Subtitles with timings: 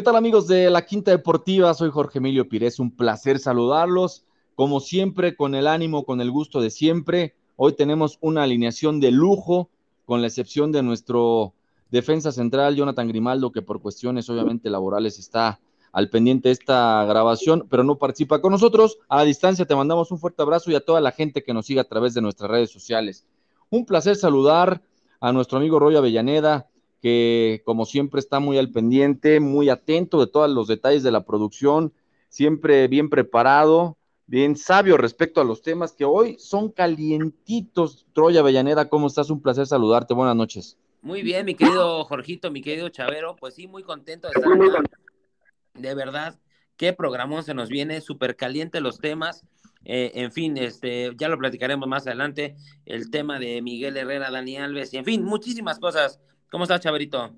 [0.00, 1.74] ¿Qué tal amigos de la Quinta Deportiva?
[1.74, 4.24] Soy Jorge Emilio Pires, un placer saludarlos.
[4.54, 7.34] Como siempre, con el ánimo, con el gusto de siempre.
[7.56, 9.68] Hoy tenemos una alineación de lujo,
[10.06, 11.52] con la excepción de nuestro
[11.90, 15.60] defensa central, Jonathan Grimaldo, que por cuestiones obviamente laborales está
[15.92, 18.96] al pendiente de esta grabación, pero no participa con nosotros.
[19.06, 21.80] A distancia te mandamos un fuerte abrazo y a toda la gente que nos sigue
[21.80, 23.26] a través de nuestras redes sociales.
[23.68, 24.80] Un placer saludar
[25.20, 26.69] a nuestro amigo Roy Avellaneda,
[27.00, 31.24] que como siempre está muy al pendiente, muy atento de todos los detalles de la
[31.24, 31.92] producción,
[32.28, 38.06] siempre bien preparado, bien sabio respecto a los temas que hoy son calientitos.
[38.12, 39.30] Troya Avellaneda, ¿cómo estás?
[39.30, 40.14] Un placer saludarte.
[40.14, 40.78] Buenas noches.
[41.02, 44.90] Muy bien, mi querido Jorgito, mi querido Chavero, pues sí, muy contento de estar acá.
[45.74, 46.38] De verdad,
[46.76, 49.44] qué programón se nos viene, súper caliente los temas.
[49.84, 52.54] Eh, en fin, este, ya lo platicaremos más adelante,
[52.84, 56.20] el tema de Miguel Herrera, Dani Alves, y en fin, muchísimas cosas.
[56.50, 57.30] ¿Cómo estás, Chaverito?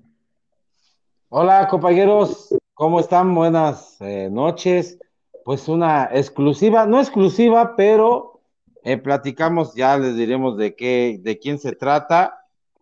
[1.29, 2.49] Hola, compañeros.
[2.73, 3.35] ¿Cómo están?
[3.35, 4.97] Buenas eh, noches.
[5.45, 8.41] Pues una exclusiva, no exclusiva, pero
[8.83, 12.39] eh, platicamos, ya les diremos de qué, de quién se trata.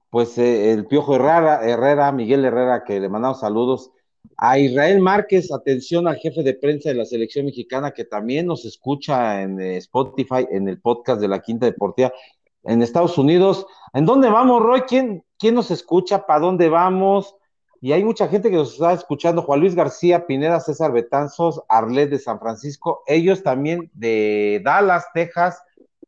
[0.10, 3.92] Pues eh, el Piojo Herrera, Herrera, Miguel Herrera, que le mandamos saludos.
[4.38, 8.64] A Israel Márquez, atención al jefe de prensa de la selección mexicana, que también nos
[8.64, 12.14] escucha en Spotify, en el podcast de la Quinta Deportiva
[12.64, 13.66] en Estados Unidos.
[13.94, 14.82] ¿En dónde vamos, Roy?
[14.82, 16.28] ¿Quién, quién nos escucha?
[16.28, 17.36] ¿Para dónde vamos?
[17.82, 19.42] Y hay mucha gente que nos está escuchando.
[19.42, 25.64] Juan Luis García, Pineda, César Betanzos, Arlet de San Francisco, ellos también de Dallas, Texas,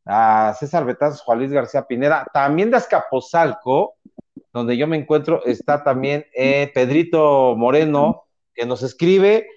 [0.05, 3.95] a César Betanzos, Juan Luis García Pineda, también de Azcapotzalco,
[4.53, 9.47] donde yo me encuentro, está también eh, Pedrito Moreno, que nos escribe,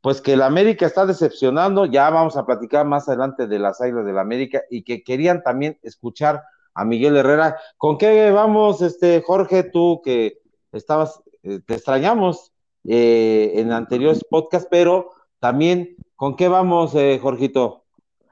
[0.00, 4.06] pues que la América está decepcionando, ya vamos a platicar más adelante de las Águilas
[4.06, 6.42] de la América, y que querían también escuchar
[6.76, 7.56] a Miguel Herrera.
[7.78, 10.38] ¿Con qué vamos, este Jorge, tú que
[10.72, 12.52] estabas, eh, te extrañamos
[12.84, 15.10] eh, en anteriores podcasts, pero
[15.40, 17.84] también, ¿con qué vamos, eh, Jorgito?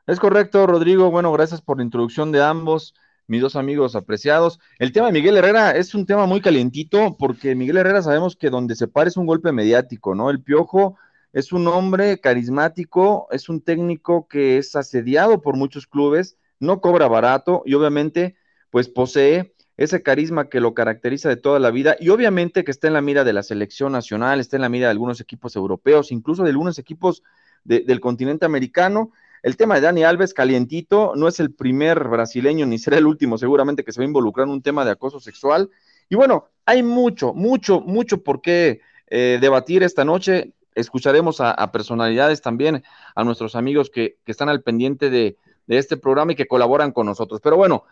[0.06, 1.10] Es correcto, Rodrigo.
[1.10, 2.94] Bueno, gracias por la introducción de ambos,
[3.26, 4.60] mis dos amigos apreciados.
[4.78, 8.50] El tema de Miguel Herrera es un tema muy calientito porque Miguel Herrera sabemos que
[8.50, 10.28] donde se para es un golpe mediático, ¿no?
[10.28, 10.98] El Piojo
[11.32, 17.08] es un hombre carismático, es un técnico que es asediado por muchos clubes no cobra
[17.08, 18.36] barato y obviamente
[18.70, 22.86] pues posee ese carisma que lo caracteriza de toda la vida y obviamente que está
[22.86, 26.12] en la mira de la selección nacional, está en la mira de algunos equipos europeos,
[26.12, 27.22] incluso de algunos equipos
[27.64, 29.12] del continente americano.
[29.42, 33.36] El tema de Dani Alves, calientito, no es el primer brasileño ni será el último
[33.36, 35.70] seguramente que se va a involucrar en un tema de acoso sexual.
[36.08, 40.52] Y bueno, hay mucho, mucho, mucho por qué eh, debatir esta noche.
[40.74, 42.82] Escucharemos a, personalidades también,
[43.14, 47.06] a nuestros amigos que están al pendiente de, de este programa y que colaboran con
[47.06, 47.40] nosotros.
[47.42, 47.84] Pero bueno,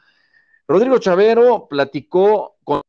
[0.69, 2.83] Rodrigo Chavero platicó con...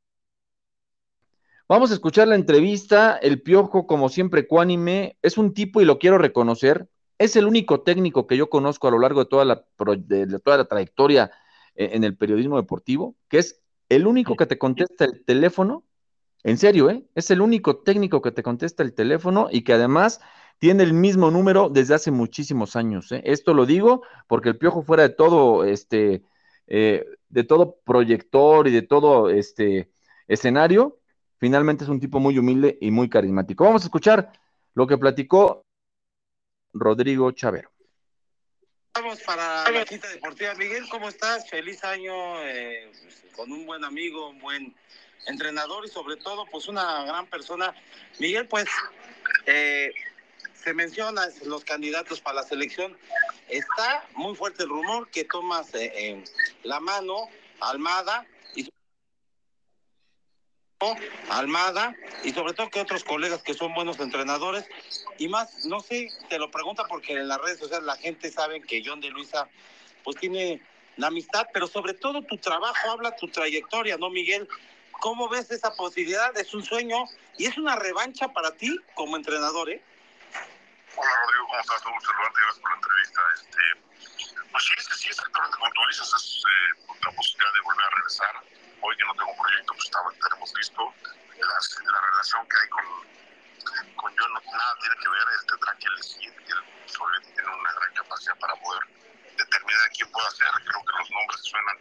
[1.67, 3.17] Vamos a escuchar la entrevista.
[3.17, 6.88] El Piojo, como siempre, ecuánime, es un tipo y lo quiero reconocer.
[7.17, 9.66] Es el único técnico que yo conozco a lo largo de toda la,
[9.97, 11.31] de toda la trayectoria
[11.75, 15.83] eh, en el periodismo deportivo, que es el único que te contesta el teléfono.
[16.44, 17.05] En serio, ¿eh?
[17.15, 20.19] Es el único técnico que te contesta el teléfono y que además
[20.63, 23.12] tiene el mismo número desde hace muchísimos años.
[23.12, 23.22] ¿eh?
[23.25, 26.24] Esto lo digo porque el Piojo fuera de todo, este,
[26.68, 29.91] eh, de todo proyector y de todo este
[30.25, 31.01] escenario,
[31.38, 33.66] finalmente es un tipo muy humilde y muy carismático.
[33.66, 34.31] Vamos a escuchar
[34.74, 35.66] lo que platicó
[36.72, 37.69] Rodrigo Chavero.
[38.94, 40.56] Vamos para la cita deportiva.
[40.56, 41.50] Miguel, ¿cómo estás?
[41.50, 42.90] Feliz año eh,
[43.35, 44.74] con un buen amigo, un buen
[45.28, 47.75] entrenador y sobre todo, pues una gran persona.
[48.18, 48.69] Miguel, pues
[50.63, 52.97] se menciona los candidatos para la selección.
[53.50, 56.24] Está muy fuerte el rumor que tomas eh,
[56.63, 57.28] la mano
[57.59, 58.25] Almada
[58.56, 58.69] y
[61.29, 61.94] Almada
[62.24, 64.66] y sobre todo que otros colegas que son buenos entrenadores
[65.18, 68.62] y más, no sé, te lo pregunta porque en las redes sociales la gente sabe
[68.62, 69.47] que John de Luisa
[70.03, 70.62] pues tiene
[70.97, 74.47] la amistad, pero sobre todo tu trabajo habla tu trayectoria, ¿no, Miguel?
[74.91, 76.38] ¿Cómo ves esa posibilidad?
[76.38, 77.06] Es un sueño
[77.38, 79.81] y es una revancha para ti como entrenador, ¿eh?
[80.95, 81.86] Hola Rodrigo, ¿cómo estás?
[81.88, 83.22] Un saludarte, gracias por la entrevista.
[83.34, 83.62] Este,
[84.51, 87.86] pues sí, es que sí, exactamente como tú dices, es eh, la posibilidad de volver
[87.86, 88.34] a regresar.
[88.81, 90.94] Hoy que no tengo un proyecto, pues estaba, tenemos listo.
[91.34, 92.86] La, la relación que hay con,
[93.95, 96.34] con John nada tiene que ver, tendrá que elegir.
[96.45, 98.84] Él obviamente tiene una gran capacidad para poder
[99.34, 100.51] determinar quién puede hacer.
[100.62, 101.78] Creo que los nombres suenan,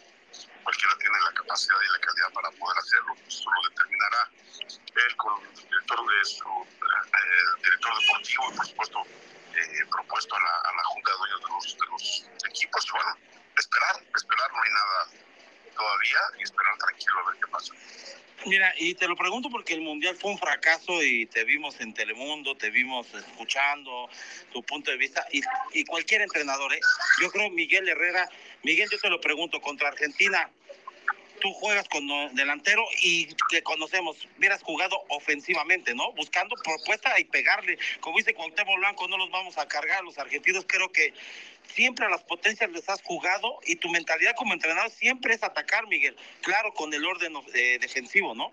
[0.63, 3.17] cualquiera tiene la capacidad y la calidad para poder hacerlo.
[3.27, 4.31] Eso lo determinará
[4.63, 9.03] él con el director de su eh, director deportivo y por supuesto
[9.55, 12.87] eh, propuesto a la, a la, junta de dueños de los, de los equipos.
[12.87, 13.17] Y bueno,
[13.59, 15.09] esperar, esperar, no hay nada
[15.75, 17.75] todavía y esperar tranquilo a ver qué pasa.
[18.47, 21.95] Mira, y te lo pregunto porque el Mundial fue un fracaso y te vimos en
[21.95, 24.09] Telemundo, te vimos escuchando
[24.53, 25.43] tu punto de vista y,
[25.73, 26.81] y cualquier entrenador, ¿eh?
[27.21, 28.29] yo creo Miguel Herrera,
[28.63, 30.51] Miguel, yo te lo pregunto, contra Argentina,
[31.43, 36.13] tú juegas con delantero y que conocemos, hubieras jugado ofensivamente, ¿no?
[36.13, 37.79] Buscando propuesta y pegarle.
[38.01, 40.05] Como dice Cuauhtémoc Blanco, no los vamos a cargar.
[40.05, 41.13] Los argentinos creo que
[41.75, 45.89] siempre a las potencias les has jugado y tu mentalidad como entrenador siempre es atacar,
[45.89, 46.17] Miguel.
[46.43, 48.53] Claro, con el orden eh, defensivo, ¿no?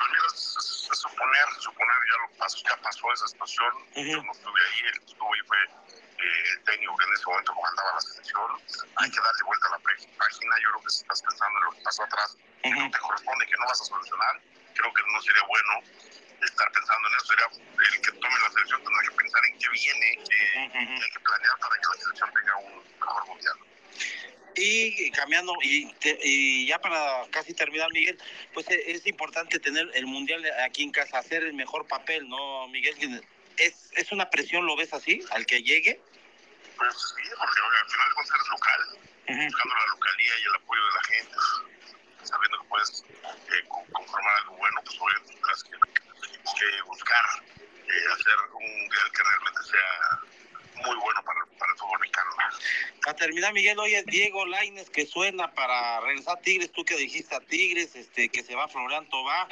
[0.00, 3.72] Pues mira, es, suponer, suponer, ya lo pasó, ya pasó esa situación.
[3.96, 8.00] Yo no estuve ahí, el estuvo ahí fue eh, el técnico ese momento comandaba la
[8.00, 8.50] selección.
[8.96, 10.54] Hay que darle vuelta a la página.
[10.62, 13.46] Yo creo que si estás pensando en lo que pasó atrás, que no te corresponde,
[13.46, 14.40] que no vas a solucionar,
[14.74, 15.72] creo que no sería bueno
[16.40, 17.26] estar pensando en eso.
[17.26, 21.20] Sería el que tome la selección tendrá que pensar en qué viene, que, hay que
[21.20, 23.56] planear para que la selección tenga un mejor mundial.
[24.56, 28.18] Y cambiando, y, y, ya para casi terminar, Miguel,
[28.52, 32.66] pues e, es importante tener el Mundial aquí en casa, hacer el mejor papel, ¿no,
[32.68, 33.22] Miguel?
[33.56, 36.00] ¿Es, es una presión, lo ves así, al que llegue?
[36.80, 38.80] Pues sí, porque al final de ser local,
[39.28, 41.36] buscando la localía y el apoyo de la gente,
[42.24, 43.04] sabiendo que puedes
[43.52, 47.24] eh, conformar algo bueno, pues obviamente tendrás que, que buscar
[47.86, 52.30] eh, hacer un mundial que realmente sea muy bueno para, para el fútbol mexicano.
[53.04, 57.34] Para terminar, Miguel, oye, Diego Laines que suena para regresar a Tigres, tú que dijiste
[57.34, 59.48] a Tigres, este, que se va Florian Tobá.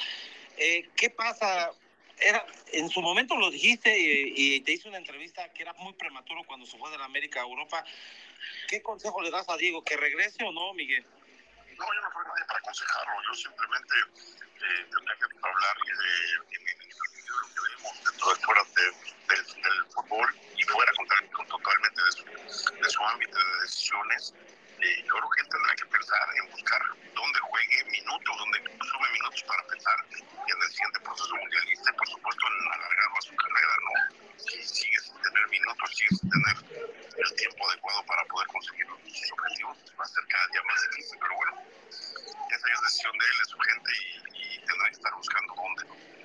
[0.56, 1.72] Eh, ¿Qué pasa?
[2.20, 6.42] Era, en su momento lo dijiste y, te hice una entrevista que era muy prematuro
[6.44, 7.84] cuando se fue de la América a Europa.
[8.68, 9.82] ¿Qué consejo le das a Diego?
[9.82, 11.04] ¿Que regrese o no, Miguel?
[11.78, 13.12] No, yo no soy nadie para aconsejarlo.
[13.22, 16.52] Yo simplemente eh, tendría que hablar de,
[16.92, 22.02] sentido de lo que vemos dentro de fuera de, del, fútbol y fuera con, totalmente
[22.02, 22.24] de su,
[22.74, 24.34] de su ámbito de decisiones.
[24.80, 26.82] Eh, yo creo que tendrá que pensar en buscar
[27.14, 32.08] dónde juegue minutos, dónde sube minutos para pensar en el siguiente proceso mundialista y por
[32.08, 34.36] supuesto en alargar más su carrera, ¿no?
[34.38, 36.56] Si sigue sin tener minutos, sigue sin tener
[37.16, 41.18] el tiempo adecuado para poder conseguir sus objetivos, va a ser cada día más difícil,
[41.20, 41.52] pero bueno,
[41.90, 45.84] esa es decisión de él, de su gente y, y tendrá que estar buscando dónde,
[45.90, 46.17] ¿no?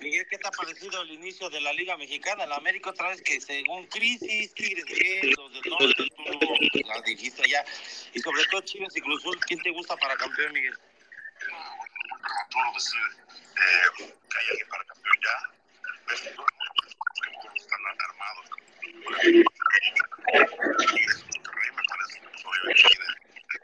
[0.00, 2.46] Miguel, ¿qué te ha parecido el inicio de la Liga Mexicana?
[2.46, 7.64] La América otra vez que según crisis, Tigres bien, los del tú la dijiste ya.
[8.12, 9.00] Y sobre todo Chivas y
[9.46, 10.74] ¿quién te gusta para campeón, Miguel?
[13.56, 15.36] Eh, para campeón ya.
[20.78, 22.84] Tigres y Monterrey me parece que pues, obviamente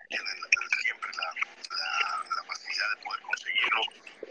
[0.08, 1.29] tienen, tienen siempre la,
[1.76, 3.81] la, la facilidad de poder conseguirlo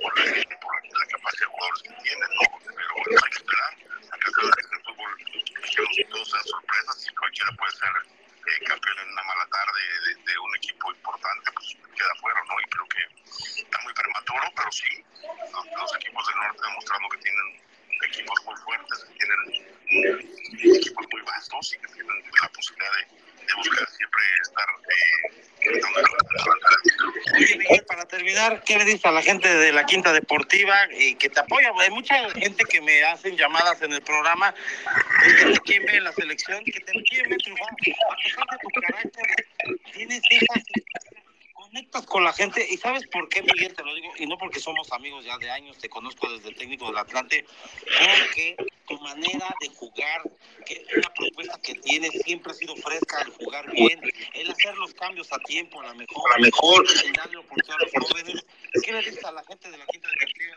[0.02, 2.46] por la, por la capacidad de jugadores que tienen, ¿no?
[2.64, 3.72] Pero bueno, hay que esperar.
[4.12, 8.64] Acá cada vez en el fútbol mexicano todos dan sorpresas y cualquiera puede ser eh,
[8.66, 12.60] campeón en una mala tarde de, de, un equipo importante, pues queda fuera, ¿no?
[12.60, 13.02] Y creo que
[13.62, 17.48] está muy prematuro, pero sí, los, los equipos del norte demostrando que tienen
[18.02, 19.40] equipos muy fuertes, que tienen
[20.80, 25.50] equipos muy vastos y que tienen la posibilidad de, de buscar siempre estar eh,
[27.36, 28.06] Oye, Miguel, para
[28.66, 31.72] ¿qué le dices a la gente de la Quinta Deportiva y que te apoya?
[31.80, 34.54] Hay mucha gente que me hacen llamadas en el programa,
[35.24, 37.68] que te quieren la selección, que te quieren ver triunfar.
[37.68, 39.46] A pesar de tu carácter,
[39.94, 40.64] tienes esas
[41.54, 44.60] conectas con la gente y sabes por qué Miguel te lo digo y no porque
[44.60, 47.46] somos amigos ya de años te conozco desde el técnico del Atlante
[47.86, 48.56] porque
[48.90, 50.24] tu manera de jugar
[50.66, 54.02] que una propuesta que tienes siempre ha sido fresca el jugar bien
[54.34, 56.86] el hacer los cambios a tiempo a la mejor, a mejor.
[57.06, 58.46] el darle oportunidad a los jóvenes
[58.84, 60.56] ¿qué le dices a la gente de la quinta deportiva?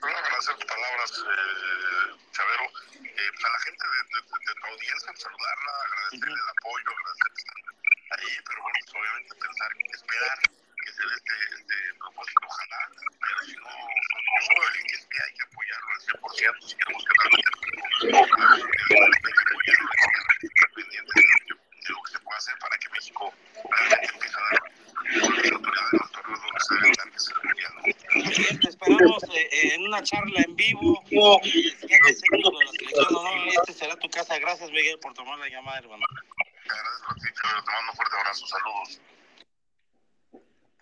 [0.00, 2.64] Quiero agradecer tus palabras, eh, Chavero.
[2.64, 7.28] Eh, pues a la gente de, de, de, tu audiencia, saludarla, agradecerle el apoyo, agradecer
[7.32, 7.58] que están
[8.18, 10.38] ahí, pero bueno, pues obviamente pensar, esperar
[10.84, 12.80] que dé este, este propósito, ojalá,
[13.20, 17.12] pero si no, no, el que esté hay que apoyarlo al 100%, si queremos que
[17.20, 17.48] realmente
[20.74, 24.62] de, de lo que se puede hacer para que México realmente empiece a dar
[25.22, 26.40] oportunidad en los torneos
[26.98, 27.72] donde se mundial.
[28.60, 31.02] Te esperamos eh, en una charla en vivo.
[31.10, 31.20] El
[31.80, 34.38] técnico de la selección, no, no, este será tu casa.
[34.38, 36.04] Gracias, Miguel, por tomar la llamada, hermano.
[36.64, 36.72] Te
[37.46, 39.00] mando un fuerte abrazo, saludos.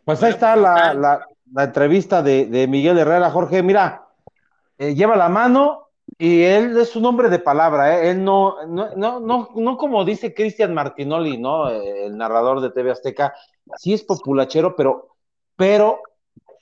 [0.04, 3.62] Pues ahí está la, la, la entrevista de, de, Miguel Herrera, Jorge.
[3.62, 4.06] Mira,
[4.78, 8.10] eh, lleva la mano y él es un hombre de palabra, ¿eh?
[8.10, 11.68] él no, no, no, no, no como dice Cristian Martinoli, ¿no?
[11.70, 13.34] El narrador de TV Azteca,
[13.76, 15.16] sí es populachero, pero,
[15.56, 16.00] pero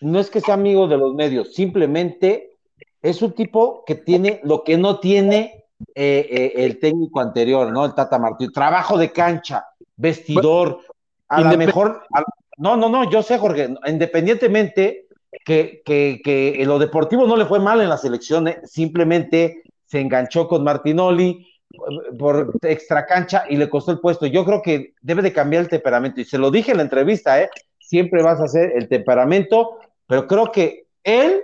[0.01, 2.59] no es que sea amigo de los medios, simplemente
[3.03, 7.85] es un tipo que tiene lo que no tiene eh, eh, el técnico anterior, ¿no?
[7.85, 9.67] El Tata Martín, trabajo de cancha,
[9.97, 10.81] vestidor,
[11.29, 12.23] a lo mejor, a,
[12.61, 15.07] no, no, no, yo sé, Jorge, independientemente
[15.47, 18.61] que, que, que en lo deportivo no le fue mal en la selección, ¿eh?
[18.65, 21.47] simplemente se enganchó con Martinoli
[22.19, 24.27] por extra cancha y le costó el puesto.
[24.27, 27.41] Yo creo que debe de cambiar el temperamento y se lo dije en la entrevista,
[27.41, 27.49] ¿eh?
[27.79, 31.43] siempre vas a hacer el temperamento, pero creo que él,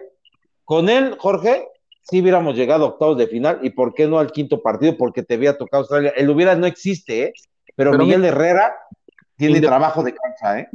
[0.64, 1.66] con él, Jorge,
[2.02, 5.22] si hubiéramos llegado a octavos de final y por qué no al quinto partido, porque
[5.22, 6.12] te había tocado Australia.
[6.14, 7.32] El hubiera no existe, ¿eh?
[7.74, 8.74] pero, Miguel Herrera
[9.36, 10.68] tiene trabajo de cancha, ¿eh?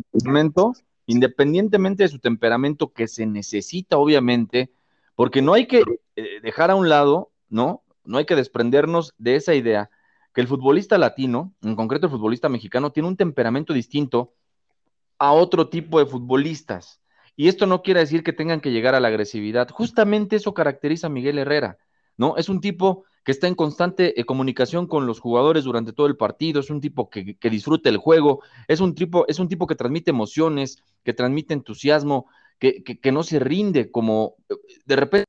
[1.07, 4.71] Independientemente de su temperamento que se necesita, obviamente,
[5.15, 5.83] porque no hay que
[6.15, 7.83] eh, dejar a un lado, ¿no?
[8.05, 9.89] No hay que desprendernos de esa idea
[10.33, 14.33] que el futbolista latino, en concreto el futbolista mexicano, tiene un temperamento distinto
[15.17, 17.01] a otro tipo de futbolistas.
[17.35, 19.69] Y esto no quiere decir que tengan que llegar a la agresividad.
[19.69, 21.77] Justamente eso caracteriza a Miguel Herrera,
[22.17, 22.37] ¿no?
[22.37, 26.17] Es un tipo que está en constante eh, comunicación con los jugadores durante todo el
[26.17, 29.67] partido, es un tipo que, que disfruta el juego, es un, tipo, es un tipo
[29.67, 32.27] que transmite emociones, que transmite entusiasmo,
[32.59, 35.25] que, que no se rinde como eh, de repente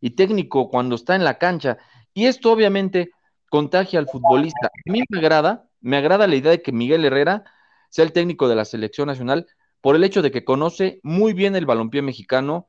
[0.00, 1.78] y técnico cuando está en la cancha.
[2.12, 3.10] Y esto obviamente
[3.48, 4.66] contagia al futbolista.
[4.66, 7.44] A mí me agrada, me agrada la idea de que Miguel Herrera
[7.88, 9.46] sea el técnico de la selección nacional
[9.80, 12.68] por el hecho de que conoce muy bien el balompié mexicano,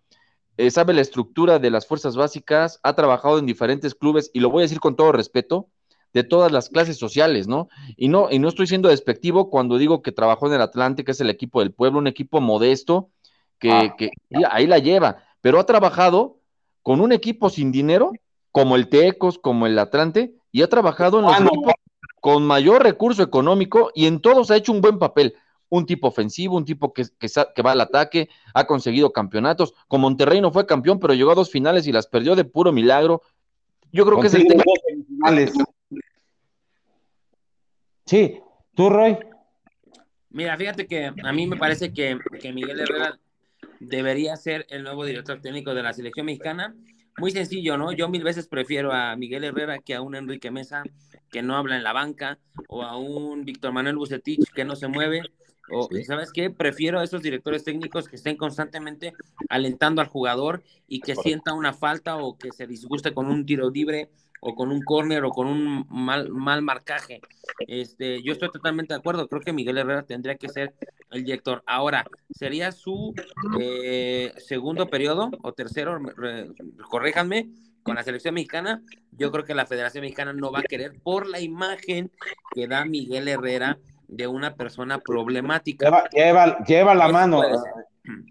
[0.57, 4.49] eh, sabe la estructura de las fuerzas básicas, ha trabajado en diferentes clubes, y lo
[4.49, 5.69] voy a decir con todo respeto,
[6.13, 7.67] de todas las clases sociales, ¿no?
[7.97, 11.11] Y no, y no estoy siendo despectivo cuando digo que trabajó en el Atlante, que
[11.11, 13.09] es el equipo del pueblo, un equipo modesto,
[13.59, 13.95] que, ah.
[13.97, 14.11] que
[14.49, 16.39] ahí la lleva, pero ha trabajado
[16.83, 18.13] con un equipo sin dinero,
[18.51, 21.73] como el Tecos, como el Atlante, y ha trabajado en los equipos
[22.21, 25.35] con mayor recurso económico y en todos ha hecho un buen papel
[25.69, 29.73] un tipo ofensivo, un tipo que, que, va al ataque, ha conseguido campeonatos.
[29.87, 32.71] Con Monterrey no fue campeón, pero llegó a dos finales y las perdió de puro
[32.71, 33.21] milagro.
[33.91, 34.63] Yo creo que es el tema.
[38.05, 38.39] Sí,
[38.75, 39.17] tú, Roy.
[40.29, 43.17] Mira, fíjate que a mí me parece que, que Miguel Herrera
[43.79, 46.75] debería ser el nuevo director técnico de la selección mexicana.
[47.17, 47.93] Muy sencillo, ¿no?
[47.93, 50.83] Yo mil veces prefiero a Miguel Herrera que a un Enrique Mesa
[51.31, 54.87] que no habla en la banca o a un Víctor Manuel Bucetich que no se
[54.87, 55.21] mueve
[55.71, 56.49] o, ¿sabes qué?
[56.49, 59.13] Prefiero a esos directores técnicos que estén constantemente
[59.49, 63.69] alentando al jugador y que sienta una falta o que se disguste con un tiro
[63.69, 64.09] libre
[64.41, 67.19] o con un córner o con un mal, mal marcaje.
[67.67, 69.27] Este, yo estoy totalmente de acuerdo.
[69.27, 70.75] Creo que Miguel Herrera tendría que ser
[71.11, 71.63] el director.
[71.65, 73.13] Ahora, ¿sería su
[73.59, 75.99] eh, segundo periodo o tercero?
[76.89, 77.49] corréjanme
[77.81, 78.83] con la selección mexicana.
[79.11, 82.11] Yo creo que la Federación Mexicana no va a querer por la imagen
[82.53, 86.07] que da Miguel Herrera de una persona problemática.
[86.11, 87.41] Lleva, lleva, la mano.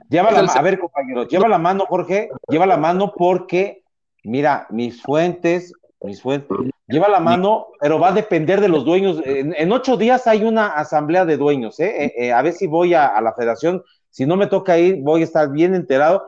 [0.08, 3.82] Lleva la, a ver, compañero, lleva la mano, Jorge, lleva la mano porque,
[4.22, 9.20] mira, mis fuentes, mis fuentes, lleva la mano, pero va a depender de los dueños.
[9.24, 12.04] En, ocho días hay una asamblea de dueños, ¿eh?
[12.04, 15.22] eh, eh a ver si voy a, la federación, si no me toca ir, voy
[15.22, 16.26] a estar bien enterado.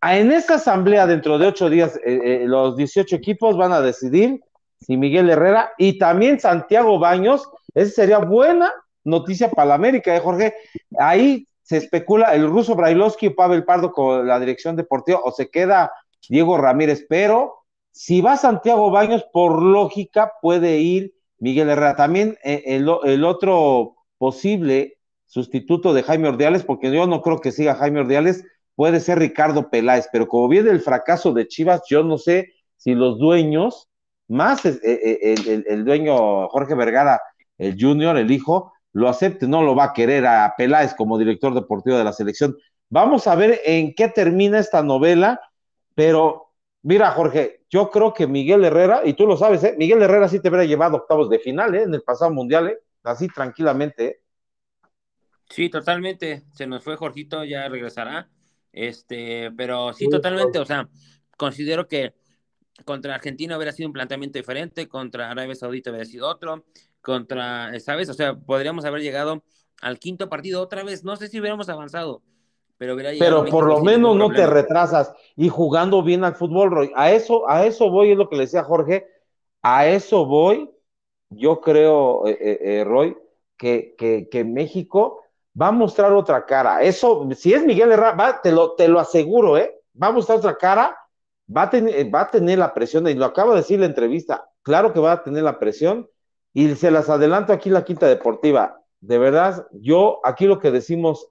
[0.00, 4.40] Ah, en esa asamblea, dentro de ocho días, eh, los 18 equipos van a decidir
[4.80, 8.72] si Miguel Herrera y también Santiago Baños, esa sería buena
[9.08, 10.54] noticia para la América, ¿eh, Jorge?
[10.98, 15.50] Ahí se especula el ruso Brailovsky y Pavel Pardo con la dirección deportiva, o se
[15.50, 15.92] queda
[16.28, 17.58] Diego Ramírez, pero
[17.90, 21.96] si va Santiago Baños, por lógica puede ir Miguel Herrera.
[21.96, 27.74] También eh, el, otro posible sustituto de Jaime Ordiales, porque yo no creo que siga
[27.74, 32.18] Jaime Ordiales, puede ser Ricardo Peláez, pero como viene el fracaso de Chivas, yo no
[32.18, 33.88] sé si los dueños,
[34.28, 37.20] más eh, el, el, dueño Jorge Vergara,
[37.58, 41.54] el junior, el hijo, lo acepte, no lo va a querer a Peláez como director
[41.54, 42.56] deportivo de la selección.
[42.90, 45.40] Vamos a ver en qué termina esta novela,
[45.94, 46.52] pero
[46.82, 49.76] mira, Jorge, yo creo que Miguel Herrera, y tú lo sabes, ¿eh?
[49.78, 51.82] Miguel Herrera sí te hubiera llevado octavos de final ¿eh?
[51.82, 52.78] en el pasado mundial, ¿eh?
[53.04, 54.06] así tranquilamente.
[54.06, 54.20] ¿eh?
[55.48, 56.42] Sí, totalmente.
[56.52, 58.28] Se nos fue Jorgito, ya regresará.
[58.72, 60.58] Este, pero sí, totalmente.
[60.58, 60.88] O sea,
[61.36, 62.14] considero que
[62.84, 66.64] contra Argentina hubiera sido un planteamiento diferente, contra Arabia Saudita hubiera sido otro,
[67.08, 68.10] contra, ¿sabes?
[68.10, 69.42] O sea, podríamos haber llegado
[69.80, 71.04] al quinto partido otra vez.
[71.04, 72.20] No sé si hubiéramos avanzado,
[72.76, 76.92] pero hubiera Pero por lo menos no te retrasas y jugando bien al fútbol, Roy.
[76.94, 79.06] A eso, a eso voy, es lo que le decía Jorge.
[79.62, 80.70] A eso voy.
[81.30, 83.16] Yo creo, eh, eh, eh, Roy,
[83.56, 83.94] que,
[84.30, 85.22] que, México
[85.58, 86.82] va a mostrar otra cara.
[86.82, 89.80] Eso, si es Miguel Herrera, va, te, lo, te lo aseguro, ¿eh?
[90.00, 90.94] Va a mostrar otra cara,
[91.54, 93.86] va a, tener, va a tener la presión, y lo acaba de decir en la
[93.86, 96.08] entrevista, claro que va a tener la presión,
[96.58, 98.82] y se las adelanto aquí la Quinta Deportiva.
[99.00, 101.28] De verdad, yo aquí lo que decimos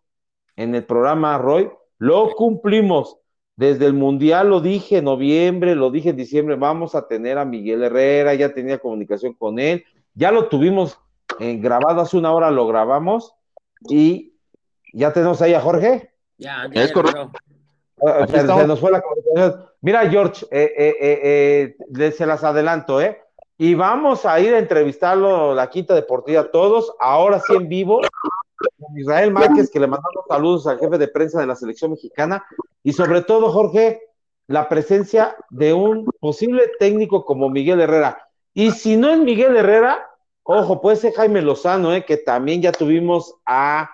[0.55, 3.17] en el programa, Roy, lo cumplimos.
[3.57, 7.43] Desde el Mundial lo dije en noviembre, lo dije en diciembre, vamos a tener a
[7.43, 10.97] Miguel Herrera, ya tenía comunicación con él, ya lo tuvimos
[11.39, 13.33] en grabado hace una hora, lo grabamos
[13.89, 14.33] y
[14.93, 16.09] ya tenemos ahí a Jorge.
[16.37, 17.31] Ya, ya, Es correcto.
[18.01, 19.65] Ah, se, nos fue la comunicación.
[19.81, 23.26] Mira, George, eh, eh, eh, eh, se las adelanto, ¿eh?
[23.57, 28.01] Y vamos a ir a entrevistarlo, la Quinta Deportiva, todos, ahora sí en vivo,
[28.79, 32.45] con Israel Márquez, que le mandamos saludos al jefe de prensa de la selección mexicana,
[32.83, 34.01] y sobre todo, Jorge,
[34.47, 38.27] la presencia de un posible técnico como Miguel Herrera.
[38.53, 40.07] Y si no es Miguel Herrera,
[40.43, 42.05] ojo, puede ser Jaime Lozano, ¿eh?
[42.05, 43.89] que también ya tuvimos a,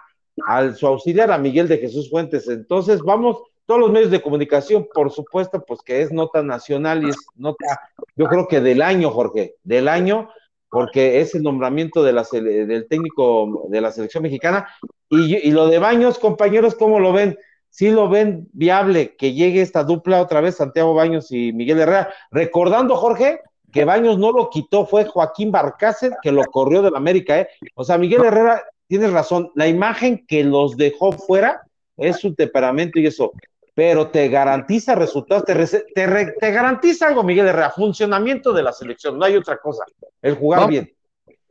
[0.46, 2.48] al su auxiliar, a Miguel de Jesús Fuentes.
[2.48, 7.10] Entonces, vamos, todos los medios de comunicación, por supuesto, pues que es nota nacional y
[7.10, 7.80] es nota,
[8.16, 10.30] yo creo que del año, Jorge, del año,
[10.70, 14.68] porque es el nombramiento de la del técnico de la selección mexicana.
[15.10, 17.38] Y, y lo de Baños, compañeros, ¿cómo lo ven?
[17.70, 22.14] ¿Sí lo ven viable que llegue esta dupla otra vez, Santiago Baños y Miguel Herrera?
[22.32, 23.40] Recordando, Jorge,
[23.72, 27.48] que Baños no lo quitó, fue Joaquín Barcácer que lo corrió del América, ¿eh?
[27.76, 31.64] O sea, Miguel Herrera, tienes razón, la imagen que los dejó fuera
[31.98, 33.32] es su temperamento y eso,
[33.74, 35.54] pero te garantiza resultados, te,
[35.96, 39.84] te, re- te garantiza algo, Miguel Herrera, funcionamiento de la selección, no hay otra cosa,
[40.22, 40.94] el jugar bien.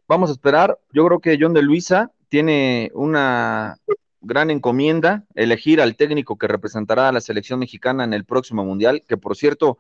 [0.09, 0.79] Vamos a esperar.
[0.93, 3.79] Yo creo que John de Luisa tiene una
[4.21, 9.02] gran encomienda, elegir al técnico que representará a la selección mexicana en el próximo mundial,
[9.09, 9.79] que por cierto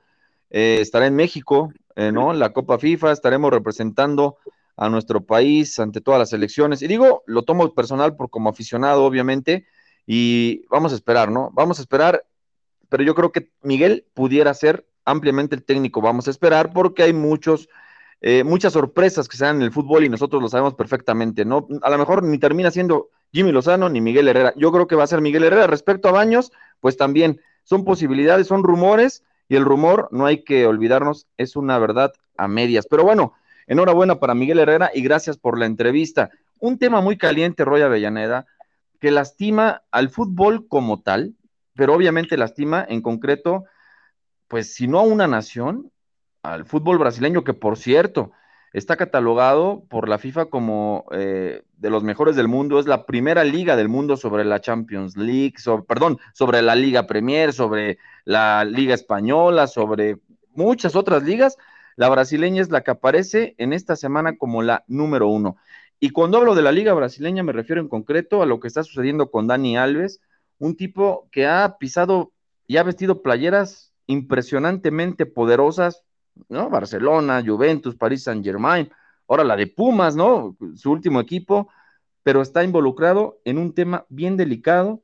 [0.50, 2.32] eh, estará en México, eh, ¿no?
[2.32, 4.38] La Copa FIFA, estaremos representando
[4.76, 6.80] a nuestro país ante todas las selecciones.
[6.82, 9.66] Y digo, lo tomo personal por como aficionado, obviamente,
[10.06, 11.50] y vamos a esperar, ¿no?
[11.52, 12.24] Vamos a esperar,
[12.92, 16.02] pero yo creo que Miguel pudiera ser ampliamente el técnico.
[16.02, 17.70] Vamos a esperar porque hay muchos
[18.20, 21.66] eh, muchas sorpresas que se dan en el fútbol y nosotros lo sabemos perfectamente, ¿no?
[21.80, 24.52] A lo mejor ni termina siendo Jimmy Lozano ni Miguel Herrera.
[24.58, 25.66] Yo creo que va a ser Miguel Herrera.
[25.66, 30.66] Respecto a Baños, pues también son posibilidades, son rumores y el rumor, no hay que
[30.66, 32.86] olvidarnos, es una verdad a medias.
[32.90, 33.32] Pero bueno,
[33.66, 36.28] enhorabuena para Miguel Herrera y gracias por la entrevista.
[36.60, 38.44] Un tema muy caliente, Roy Avellaneda,
[39.00, 41.34] que lastima al fútbol como tal,
[41.74, 43.64] pero obviamente lastima en concreto,
[44.48, 45.90] pues si no a una nación,
[46.42, 48.32] al fútbol brasileño, que por cierto,
[48.72, 53.44] está catalogado por la FIFA como eh, de los mejores del mundo, es la primera
[53.44, 55.54] liga del mundo sobre la Champions League,
[55.86, 60.18] perdón, sobre la Liga Premier, sobre la Liga Española, sobre
[60.54, 61.56] muchas otras ligas.
[61.96, 65.56] La brasileña es la que aparece en esta semana como la número uno.
[66.00, 68.82] Y cuando hablo de la liga brasileña me refiero en concreto a lo que está
[68.82, 70.20] sucediendo con Dani Alves,
[70.62, 72.32] un tipo que ha pisado
[72.68, 76.04] y ha vestido playeras impresionantemente poderosas,
[76.48, 76.70] ¿no?
[76.70, 78.88] Barcelona, Juventus, París Saint Germain,
[79.26, 80.56] ahora la de Pumas, ¿no?
[80.76, 81.68] Su último equipo,
[82.22, 85.02] pero está involucrado en un tema bien delicado.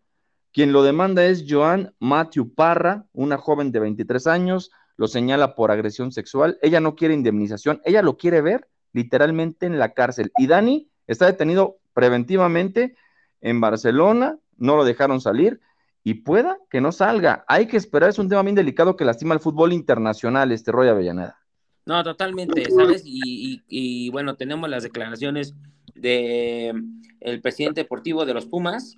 [0.53, 5.73] Quien lo demanda es Joan Matthew Parra, una joven de 23 años, lo señala por
[5.73, 6.57] agresión sexual.
[6.63, 10.31] Ella no quiere indemnización, ella lo quiere ver literalmente en la cárcel.
[10.39, 12.95] Y Dani está detenido preventivamente
[13.41, 15.61] en Barcelona, no lo dejaron salir
[16.05, 17.45] y pueda que no salga.
[17.49, 20.89] Hay que esperar, es un tema bien delicado que lastima al fútbol internacional, este Roy
[20.89, 21.39] Avellaneda.
[21.87, 23.03] No, totalmente, ¿sabes?
[23.05, 25.55] Y, y, y, bueno, tenemos las declaraciones
[25.95, 26.75] de
[27.21, 28.95] el presidente deportivo de los Pumas.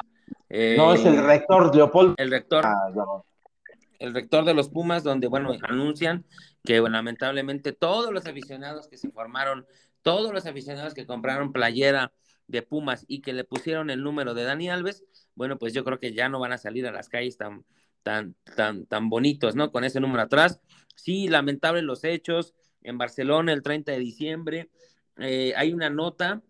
[0.48, 2.14] Eh, no, es el rector Leopoldo.
[2.16, 2.66] El rector.
[2.66, 3.24] Ah, no.
[4.00, 6.24] El rector de los Pumas, donde, bueno, anuncian
[6.64, 9.66] que bueno, lamentablemente todos los aficionados que se formaron,
[10.02, 12.12] todos los aficionados que compraron playera
[12.50, 15.98] de Pumas y que le pusieron el número de Dani Alves, bueno, pues yo creo
[15.98, 17.64] que ya no van a salir a las calles tan,
[18.02, 19.70] tan, tan, tan bonitos, ¿no?
[19.72, 20.60] Con ese número atrás.
[20.96, 22.54] Sí, lamentable los hechos.
[22.82, 24.70] En Barcelona, el 30 de diciembre,
[25.18, 26.42] eh, hay una nota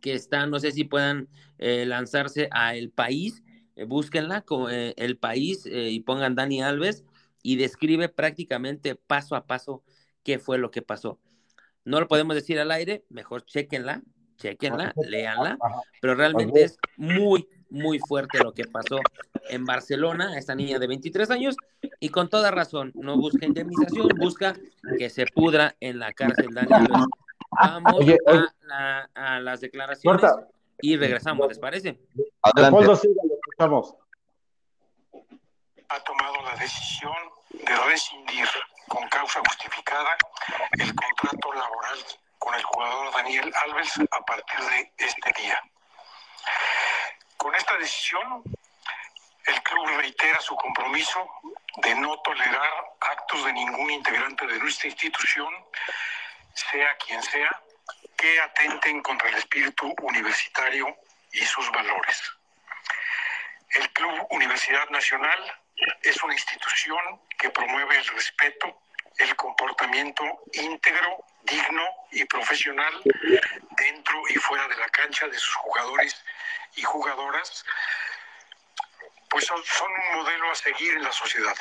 [0.00, 3.42] que está, no sé si puedan eh, lanzarse a El País,
[3.76, 7.04] eh, búsquenla, como, El País, eh, y pongan Dani Alves,
[7.42, 9.82] y describe prácticamente paso a paso
[10.22, 11.20] qué fue lo que pasó.
[11.84, 14.02] No lo podemos decir al aire, mejor chequenla,
[14.36, 15.58] chequenla, léanla,
[16.00, 18.98] pero realmente es muy, muy fuerte lo que pasó
[19.48, 21.56] en Barcelona a esta niña de 23 años
[22.00, 24.54] y con toda razón, no busca indemnización, busca
[24.98, 26.88] que se pudra en la cárcel Daniel.
[27.50, 28.38] Vamos Oye, oye.
[28.38, 30.22] A, la, a, las declaraciones
[30.80, 32.00] y regresamos, ¿les parece?
[32.42, 33.94] Escuchamos.
[35.88, 37.12] Ha tomado la decisión
[37.50, 38.46] de rescindir
[38.88, 40.10] con causa justificada
[40.78, 41.98] el contrato laboral
[42.44, 45.62] con el jugador Daniel Alves a partir de este día.
[47.38, 48.42] Con esta decisión,
[49.46, 51.26] el club reitera su compromiso
[51.78, 55.54] de no tolerar actos de ningún integrante de nuestra institución,
[56.52, 57.62] sea quien sea,
[58.14, 60.94] que atenten contra el espíritu universitario
[61.32, 62.22] y sus valores.
[63.70, 65.60] El Club Universidad Nacional
[66.02, 68.82] es una institución que promueve el respeto,
[69.18, 76.16] el comportamiento íntegro, digno y profesional dentro y fuera de la cancha de sus jugadores
[76.76, 77.64] y jugadoras,
[79.30, 81.54] pues son, un modelo a seguir en la sociedad.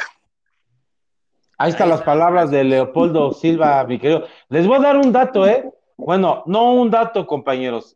[1.57, 4.27] Ahí están las palabras de Leopoldo Silva, mi querido.
[4.49, 5.69] Les voy a dar un dato, ¿eh?
[5.97, 7.95] Bueno, no un dato, compañeros.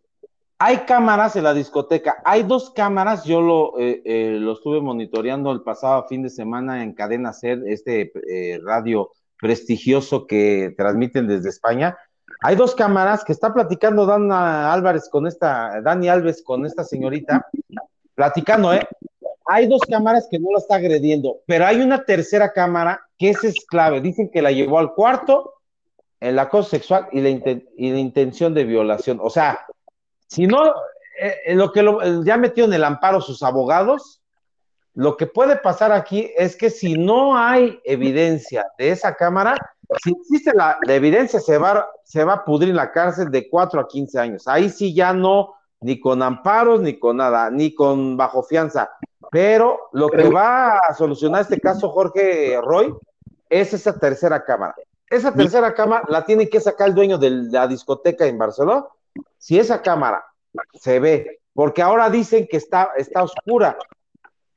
[0.59, 2.21] Hay cámaras en la discoteca.
[2.23, 3.25] Hay dos cámaras.
[3.25, 7.61] Yo lo, eh, eh, lo estuve monitoreando el pasado fin de semana en Cadena Ser,
[7.67, 11.97] este eh, radio prestigioso que transmiten desde España.
[12.41, 17.47] Hay dos cámaras que está platicando Dana Álvarez con esta, Dani Alves con esta señorita,
[18.15, 18.87] platicando, ¿eh?
[19.49, 23.47] Hay dos cámaras que no la está agrediendo, pero hay una tercera cámara que esa
[23.47, 24.01] es clave.
[24.01, 25.53] Dicen que la llevó al cuarto,
[26.19, 27.29] el acoso sexual y la,
[27.97, 29.19] intención de violación.
[29.21, 29.61] O sea,
[30.27, 30.65] si no,
[31.19, 34.21] eh, lo que lo, ya metió en el amparo sus abogados,
[34.97, 39.55] lo que puede pasar aquí es que si no hay evidencia de esa cámara,
[40.03, 43.47] si existe la, la, evidencia, se va, se va a pudrir en la cárcel de
[43.47, 44.47] 4 a 15 años.
[44.47, 48.89] Ahí sí ya no, ni con amparos, ni con nada, ni con bajo fianza.
[49.29, 52.91] Pero lo que va a solucionar este caso, Jorge Roy,
[53.51, 54.73] es esa tercera cámara.
[55.11, 58.87] Esa tercera cámara la tiene que sacar el dueño de la discoteca en Barcelona.
[59.37, 60.25] Si esa cámara
[60.73, 63.77] se ve, porque ahora dicen que está, está oscura,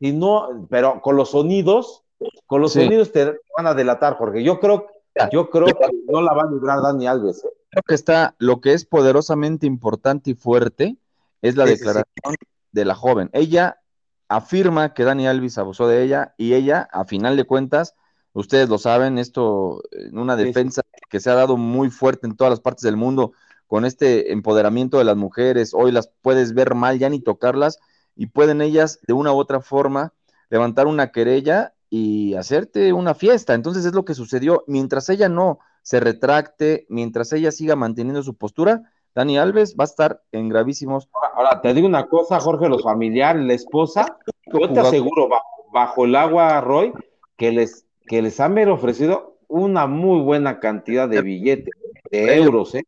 [0.00, 2.02] y no, pero con los sonidos,
[2.46, 2.82] con los sí.
[2.82, 4.42] sonidos te van a delatar, Jorge.
[4.42, 4.86] Yo creo,
[5.30, 5.74] yo creo que
[6.08, 7.44] no la va a librar Dani Alves.
[7.44, 7.50] ¿eh?
[7.70, 10.96] Creo que está, lo que es poderosamente importante y fuerte
[11.42, 13.28] es la sí, declaración sí, de la joven.
[13.34, 13.80] Ella
[14.28, 17.94] afirma que Dani Alves abusó de ella y ella, a final de cuentas,
[18.32, 22.50] ustedes lo saben, esto en una defensa que se ha dado muy fuerte en todas
[22.50, 23.32] las partes del mundo
[23.66, 27.78] con este empoderamiento de las mujeres, hoy las puedes ver mal, ya ni tocarlas,
[28.20, 30.12] y pueden ellas de una u otra forma
[30.50, 33.54] levantar una querella y hacerte una fiesta.
[33.54, 34.62] Entonces es lo que sucedió.
[34.66, 39.86] Mientras ella no se retracte, mientras ella siga manteniendo su postura, Dani Alves va a
[39.86, 41.08] estar en gravísimos.
[41.34, 44.18] Ahora, te digo una cosa, Jorge, los familiares, la esposa,
[44.52, 46.92] yo te aseguro, bajo, bajo el agua, Roy,
[47.38, 51.72] que les, que les han ofrecido una muy buena cantidad de billetes,
[52.10, 52.84] de euros, ¿eh?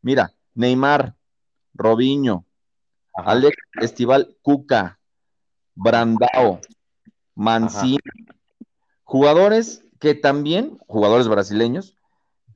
[0.00, 1.16] Mira, Neymar,
[1.74, 2.45] Robinho,
[3.16, 3.30] Ajá.
[3.30, 4.98] Alex Estival Cuca,
[5.74, 6.60] Brandao,
[7.34, 8.38] Mancini, Ajá.
[9.04, 11.96] jugadores que también, jugadores brasileños,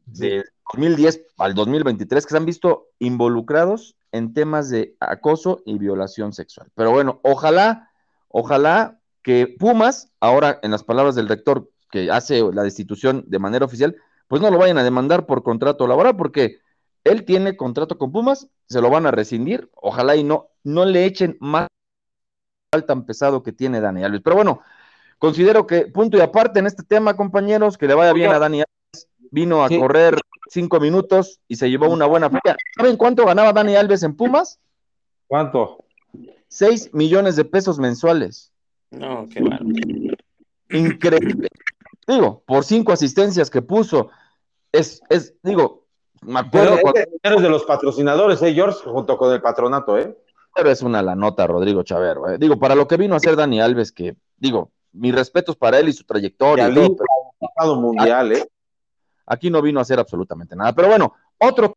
[0.07, 6.33] de 2010 al 2023, que se han visto involucrados en temas de acoso y violación
[6.33, 6.69] sexual.
[6.75, 7.91] Pero bueno, ojalá,
[8.29, 13.65] ojalá que Pumas, ahora en las palabras del rector que hace la destitución de manera
[13.65, 13.97] oficial,
[14.29, 16.59] pues no lo vayan a demandar por contrato laboral, porque
[17.05, 21.05] él tiene contrato con Pumas, se lo van a rescindir, ojalá y no, no le
[21.05, 21.69] echen más
[22.87, 24.21] tan pesado que tiene Dani Alves.
[24.23, 24.63] Pero bueno,
[25.19, 28.63] considero que punto y aparte en este tema, compañeros, que le vaya bien a Dani
[28.63, 29.79] Alves, vino a sí.
[29.79, 32.57] correr cinco minutos y se llevó una buena feria.
[32.77, 34.61] ¿Saben cuánto ganaba Dani Alves en Pumas?
[35.27, 35.85] ¿Cuánto?
[36.49, 38.53] Seis millones de pesos mensuales.
[38.91, 39.67] No, qué malo.
[40.71, 41.49] Increíble.
[42.07, 44.11] Digo, por cinco asistencias que puso,
[44.73, 45.87] es, es, digo,
[46.23, 46.71] me acuerdo.
[46.71, 47.01] Pero cuando...
[47.23, 48.79] eres de los patrocinadores, ¿eh, George?
[48.85, 50.17] Junto con el patronato, ¿eh?
[50.55, 52.29] Pero es una la nota, Rodrigo Chavero.
[52.29, 52.39] ¿eh?
[52.39, 55.89] Digo, para lo que vino a hacer Dani Alves, que, digo, mis respetos para él
[55.89, 56.69] y su trayectoria.
[56.69, 57.77] Y todo, pero...
[57.77, 58.45] mundial, ¿eh?
[59.27, 60.75] Aquí no vino a hacer absolutamente nada.
[60.75, 61.73] Pero bueno, otro.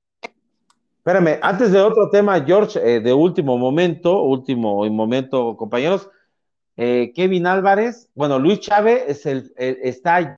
[0.98, 6.10] Espérame, antes de otro tema, George, eh, de último momento, último momento, compañeros.
[6.76, 10.38] Eh, Kevin Álvarez, bueno, Luis Chávez es el, el, está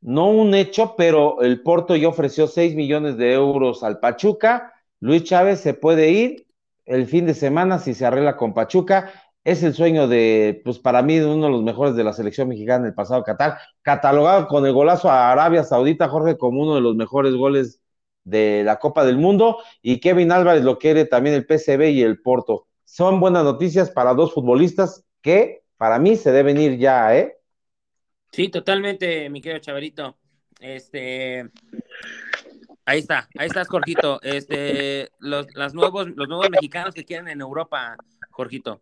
[0.00, 4.72] no un hecho, pero el Porto ya ofreció 6 millones de euros al Pachuca.
[5.00, 6.46] Luis Chávez se puede ir
[6.88, 9.12] el fin de semana si se arregla con Pachuca.
[9.44, 12.84] Es el sueño de, pues para mí, uno de los mejores de la selección mexicana
[12.84, 16.96] del pasado Qatar, catalogado con el golazo a Arabia Saudita, Jorge, como uno de los
[16.96, 17.80] mejores goles
[18.24, 19.58] de la Copa del Mundo.
[19.80, 22.66] Y Kevin Álvarez lo quiere también el PCB y el Porto.
[22.84, 27.38] Son buenas noticias para dos futbolistas que para mí se deben ir ya, ¿eh?
[28.32, 30.16] Sí, totalmente, mi querido Chaverito.
[30.60, 31.48] Este,
[32.88, 34.20] ahí está, ahí estás, Jorgito.
[34.22, 37.96] Este, los, las nuevos, los nuevos mexicanos que quieren en Europa,
[38.30, 38.80] Jorgito.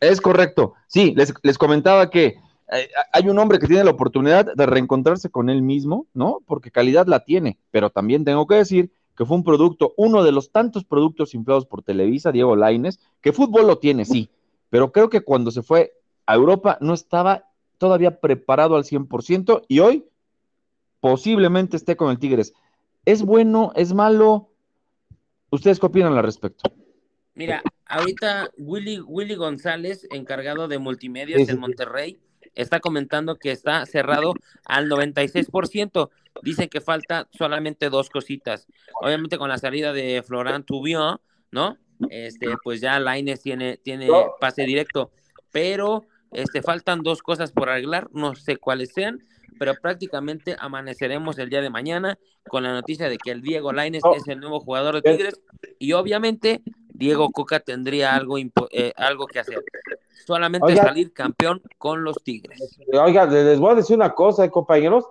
[0.00, 0.74] Es correcto.
[0.86, 2.36] Sí, les, les comentaba que
[2.70, 6.40] eh, hay un hombre que tiene la oportunidad de reencontrarse con él mismo, ¿no?
[6.46, 10.30] Porque calidad la tiene, pero también tengo que decir que fue un producto, uno de
[10.30, 14.30] los tantos productos inflados por Televisa, Diego Laines, que fútbol lo tiene, sí,
[14.70, 15.92] pero creo que cuando se fue
[16.26, 20.04] a Europa no estaba todavía preparado al 100% y hoy
[21.00, 22.54] posiblemente esté con el Tigres.
[23.04, 23.72] ¿Es bueno?
[23.74, 24.50] ¿Es malo?
[25.50, 26.70] ¿Ustedes qué opinan al respecto?
[27.34, 32.18] Mira, ahorita Willy, Willy González, encargado de multimedia sí, en Monterrey,
[32.54, 34.34] está comentando que está cerrado
[34.64, 36.10] al 96%.
[36.42, 38.66] Dice que falta solamente dos cositas.
[39.00, 41.78] Obviamente con la salida de Florent Tubion, ¿no?
[42.10, 44.08] Este, pues ya Laines tiene, tiene
[44.40, 45.10] pase directo.
[45.50, 49.22] Pero Este, faltan dos cosas por arreglar, no sé cuáles sean,
[49.58, 54.02] pero prácticamente amaneceremos el día de mañana con la noticia de que el Diego Laines
[54.04, 54.14] Oh.
[54.14, 55.40] es el nuevo jugador de Tigres
[55.78, 59.62] y obviamente Diego Coca tendría algo, eh, algo que hacer.
[60.26, 60.82] Solamente Oiga.
[60.82, 62.78] salir campeón con los Tigres.
[62.92, 65.04] Oiga, les voy a decir una cosa, eh, compañeros.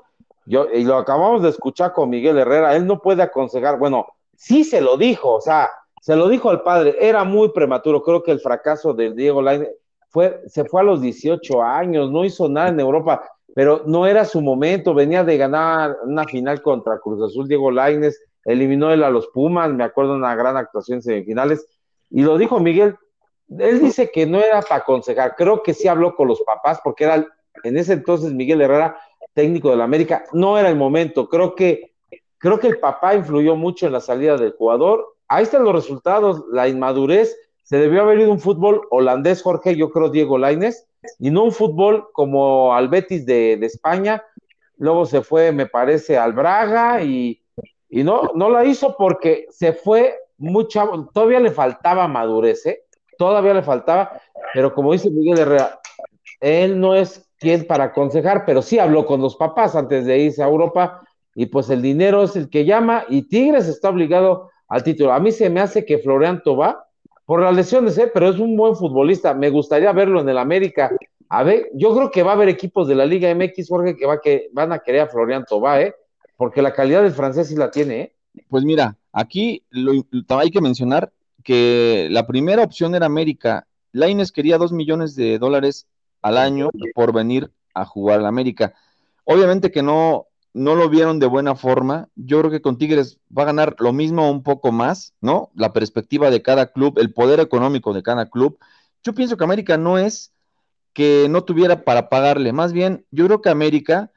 [0.45, 4.63] Yo, y lo acabamos de escuchar con Miguel Herrera, él no puede aconsejar, bueno, sí
[4.63, 5.69] se lo dijo, o sea,
[6.01, 9.71] se lo dijo al padre, era muy prematuro, creo que el fracaso del Diego Lainez
[10.07, 14.23] fue, se fue a los 18 años, no hizo nada en Europa, pero no era
[14.23, 18.15] su momento, venía de ganar una final contra Cruz Azul, Diego Lainez,
[18.45, 21.65] eliminó él a los Pumas, me acuerdo una gran actuación en semifinales,
[22.11, 22.95] y lo dijo Miguel,
[23.57, 27.05] él dice que no era para aconsejar, creo que sí habló con los papás, porque
[27.05, 27.27] era
[27.63, 28.95] en ese entonces Miguel Herrera,
[29.33, 31.95] técnico del América, no era el momento, creo que,
[32.37, 36.43] creo que el papá influyó mucho en la salida del jugador, ahí están los resultados,
[36.51, 40.87] la inmadurez, se debió haber ido un fútbol holandés, Jorge, yo creo Diego Lainez,
[41.19, 44.23] y no un fútbol como al Betis de, de España,
[44.77, 47.41] luego se fue, me parece, al Braga y,
[47.89, 52.83] y no, no la hizo porque se fue muy chavo, todavía le faltaba madurez, ¿eh?
[53.17, 54.21] todavía le faltaba,
[54.53, 55.79] pero como dice Miguel Herrera,
[56.39, 60.43] él no es quien para aconsejar, pero sí habló con los papás antes de irse
[60.43, 61.03] a Europa
[61.35, 65.13] y pues el dinero es el que llama y Tigres está obligado al título.
[65.13, 66.86] A mí se me hace que Florian Tobá,
[67.27, 68.09] por las lesiones, ¿eh?
[68.11, 70.95] pero es un buen futbolista, me gustaría verlo en el América.
[71.27, 74.05] A ver, yo creo que va a haber equipos de la Liga MX, Jorge, que,
[74.05, 75.93] va que van a querer a Florian Tobá, ¿eh?
[76.37, 77.99] porque la calidad del francés sí la tiene.
[77.99, 78.13] ¿eh?
[78.47, 79.61] Pues mira, aquí
[80.29, 81.11] hay que mencionar
[81.43, 83.67] que la primera opción era América.
[83.91, 85.85] Laines quería dos millones de dólares
[86.21, 88.73] al año por venir a jugar a la América.
[89.25, 92.09] Obviamente que no, no lo vieron de buena forma.
[92.15, 95.51] Yo creo que con Tigres va a ganar lo mismo o un poco más, ¿no?
[95.55, 98.57] La perspectiva de cada club, el poder económico de cada club.
[99.03, 100.33] Yo pienso que América no es
[100.93, 102.51] que no tuviera para pagarle.
[102.53, 104.11] Más bien, yo creo que América,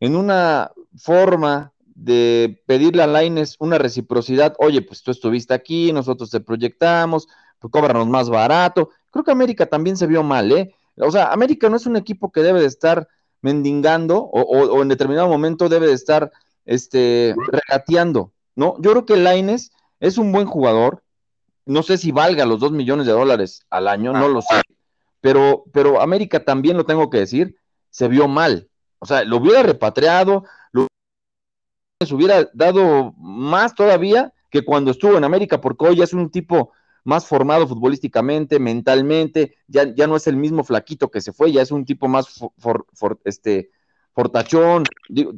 [0.00, 6.30] en una forma de pedirle a Laines una reciprocidad, oye, pues tú estuviste aquí, nosotros
[6.30, 8.90] te proyectamos, pues cóbranos más barato.
[9.10, 10.74] Creo que América también se vio mal, ¿eh?
[10.96, 13.08] O sea, América no es un equipo que debe de estar
[13.42, 16.30] mendigando o, o- o en determinado momento debe de estar
[16.64, 18.74] este, regateando, ¿no?
[18.80, 21.02] Yo creo que Laines es un buen jugador,
[21.64, 24.60] no sé si valga los dos millones de dólares al año, no lo sé,
[25.20, 27.56] pero, pero América también lo tengo que decir,
[27.90, 28.68] se vio mal.
[28.98, 30.86] O sea, lo hubiera repatriado, lo
[32.00, 36.72] les hubiera dado más todavía que cuando estuvo en América, porque hoy es un tipo
[37.06, 41.62] más formado futbolísticamente, mentalmente, ya, ya no es el mismo flaquito que se fue, ya
[41.62, 43.70] es un tipo más for, for, este,
[44.12, 44.84] fortachón,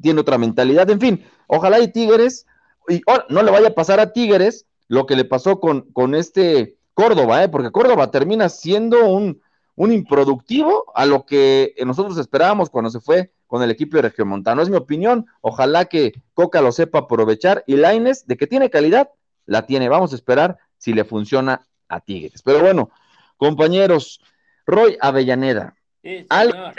[0.00, 2.46] tiene otra mentalidad, en fin, ojalá y Tigres,
[2.88, 6.78] y no le vaya a pasar a Tigres lo que le pasó con, con este
[6.94, 7.48] Córdoba, ¿eh?
[7.48, 9.40] porque Córdoba termina siendo un,
[9.76, 14.62] un improductivo a lo que nosotros esperábamos cuando se fue con el equipo de Regiomontano.
[14.62, 15.26] Es mi opinión.
[15.40, 19.10] Ojalá que Coca lo sepa aprovechar y Laines, de que tiene calidad,
[19.46, 19.88] la tiene.
[19.88, 22.42] Vamos a esperar si le funciona a Tigres.
[22.42, 22.90] Pero bueno,
[23.36, 24.20] compañeros,
[24.66, 26.72] Roy Avellaneda, Sí, algo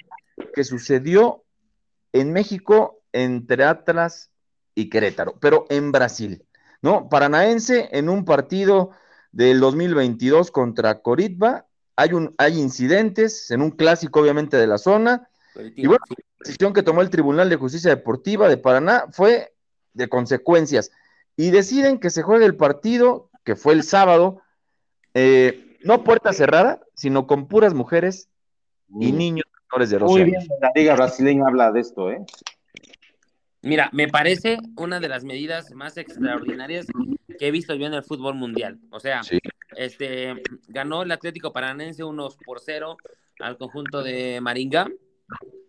[0.53, 1.43] que sucedió
[2.13, 4.31] en México entre Atlas
[4.75, 6.45] y Querétaro, pero en Brasil,
[6.81, 7.09] ¿no?
[7.09, 8.91] Paranaense en un partido
[9.31, 15.29] del 2022 contra Coritba, hay, un, hay incidentes en un clásico obviamente de la zona,
[15.75, 19.53] y bueno, la decisión que tomó el Tribunal de Justicia Deportiva de Paraná fue
[19.93, 20.91] de consecuencias,
[21.35, 24.41] y deciden que se juegue el partido, que fue el sábado,
[25.13, 28.29] eh, no puerta cerrada, sino con puras mujeres
[28.99, 32.25] y niños menores de 12 Muy bien, la liga brasileña habla de esto, ¿eh?
[33.61, 36.87] Mira, me parece una de las medidas más extraordinarias
[37.37, 38.79] que he visto yo en el fútbol mundial.
[38.89, 39.37] O sea, Sí.
[39.75, 42.95] este ganó el Atlético Paranense unos por cero
[43.39, 44.87] al conjunto de Maringa.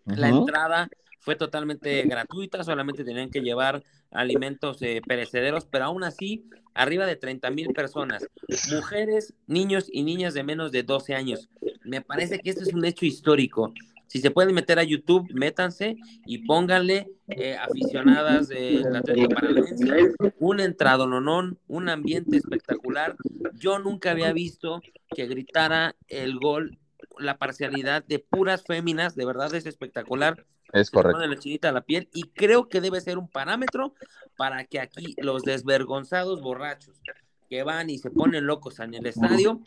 [0.04, 6.44] La entrada fue totalmente gratuita, solamente tenían que llevar alimentos perecederos, pero aún así,
[6.74, 8.26] arriba de 30 mil personas,
[8.72, 11.48] mujeres, niños y niñas de menos de 12 años.
[11.84, 13.72] Me parece que esto es un hecho histórico.
[14.10, 15.96] Si se pueden meter a YouTube, métanse
[16.26, 23.14] y pónganle eh, aficionadas del Atlético Paranaense, un entradononón, un ambiente espectacular.
[23.54, 24.82] Yo nunca había visto
[25.14, 26.80] que gritara el gol,
[27.20, 30.44] la parcialidad de puras féminas, de verdad es espectacular.
[30.72, 31.18] Es Se correcto.
[31.18, 33.94] pone la chinita a la piel y creo que debe ser un parámetro
[34.36, 37.00] para que aquí los desvergonzados borrachos
[37.48, 39.60] que van y se ponen locos en el estadio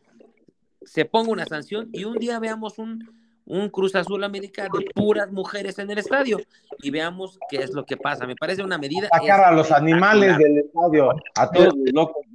[0.86, 3.10] se ponga una sanción y un día veamos un,
[3.46, 6.40] un Cruz Azul América de puras mujeres en el estadio
[6.82, 8.26] y veamos qué es lo que pasa.
[8.26, 9.08] Me parece una medida.
[9.10, 12.26] Sacar a los animales del estadio, a todos los locos.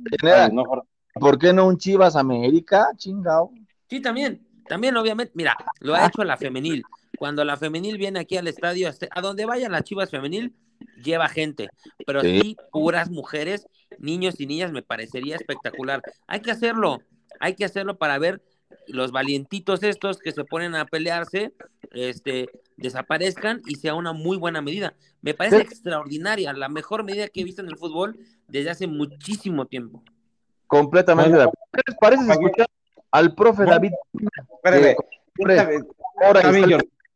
[1.15, 2.89] ¿Por qué no un Chivas América?
[2.97, 3.51] Chingao.
[3.89, 4.47] Sí, también.
[4.69, 6.85] También, obviamente, mira, lo ha hecho la femenil.
[7.17, 10.55] Cuando la femenil viene aquí al estadio, a donde vayan las chivas femenil,
[11.03, 11.69] lleva gente,
[12.07, 12.57] pero sí.
[12.71, 13.67] puras mujeres,
[13.99, 16.03] niños y niñas, me parecería espectacular.
[16.27, 17.01] Hay que hacerlo,
[17.41, 18.43] hay que hacerlo para ver
[18.87, 21.53] los valientitos estos que se ponen a pelearse,
[21.93, 24.95] este, desaparezcan y sea una muy buena medida.
[25.21, 29.67] Me parece extraordinaria, la mejor medida que he visto en el fútbol desde hace muchísimo
[29.67, 30.03] tiempo.
[30.67, 31.67] Completamente de acuerdo.
[31.73, 32.67] ¿Qué les parece escuchar
[33.11, 33.93] al profe David?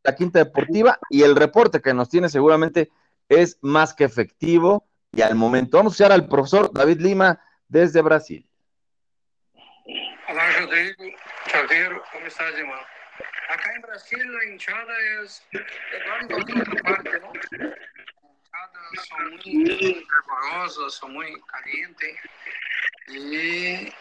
[0.03, 2.91] La Quinta Deportiva y el reporte que nos tiene seguramente
[3.29, 5.77] es más que efectivo y al momento.
[5.77, 8.45] Vamos a escuchar al profesor David Lima desde Brasil.
[10.27, 10.43] Hola
[11.51, 12.81] Xavier, ¿cómo estás, hermano?
[13.49, 17.31] Acá en Brasil la hinchada es igual en otra parte, ¿no?
[17.33, 17.51] Las
[18.23, 22.15] hinchadas son muy fervorosas, son muy calientes
[23.09, 23.93] y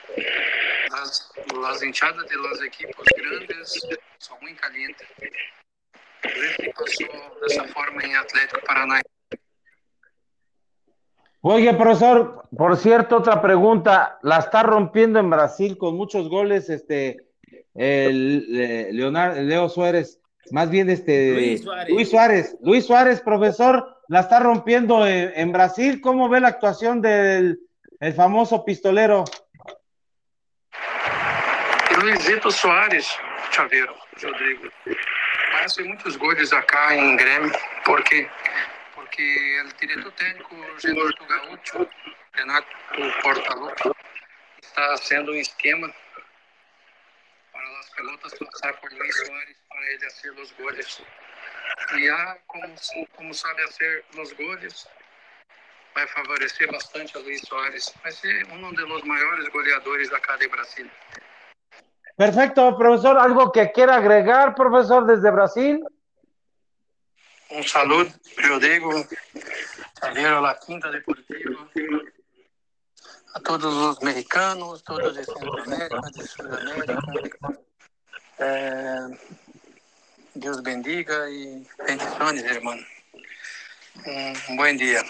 [0.90, 3.80] las, las hinchadas de los equipos grandes
[4.18, 5.08] son muy calientes.
[6.22, 7.04] Por pasó
[7.40, 9.08] de esa forma en Atlético Paranaense.
[11.40, 14.18] Oye, profesor, por cierto, otra pregunta.
[14.22, 17.26] La está rompiendo en Brasil con muchos goles, este,
[17.74, 20.20] el, Leonardo, Leo Suárez,
[20.52, 21.88] más bien este, Luis Suárez.
[21.92, 26.00] Luis Suárez, Luis Suárez, profesor, la está rompiendo en, Brasil.
[26.00, 27.58] ¿Cómo ve la actuación del
[27.98, 29.24] el famoso pistolero?
[32.02, 33.08] Luisito Suárez,
[33.50, 34.62] Chaveiro, Rodrigo,
[35.64, 37.52] hace muchos goles acá en Grêmio,
[37.84, 38.28] porque
[39.12, 41.90] que el director técnico Renato Gaúcho,
[42.32, 42.66] Renato
[43.22, 43.90] Portaluppi,
[44.62, 45.94] está haciendo un esquema
[47.52, 51.02] para las pelotas pasar por Luis Suárez para él hacer los goles.
[51.94, 52.74] Y ya, como,
[53.14, 54.88] como sabe hacer los goles,
[55.94, 57.92] vai favorecer bastante a Luis Soares.
[58.02, 60.90] Vai ser um dos maiores goleadores acá de Brasil.
[62.16, 63.18] Perfecto, profesor.
[63.18, 65.84] ¿Algo que quiera agregar, profesor, desde Brasil?
[67.50, 68.10] Un saludo,
[68.48, 68.90] Rodrigo,
[70.00, 71.68] Javier La Quinta Deportiva,
[73.34, 77.00] a todos los mexicanos, todos de Centroamérica, de Sudamérica.
[78.38, 79.18] Eh,
[80.34, 82.82] Dios bendiga y bendiciones, hermano.
[84.48, 85.02] Un buen día.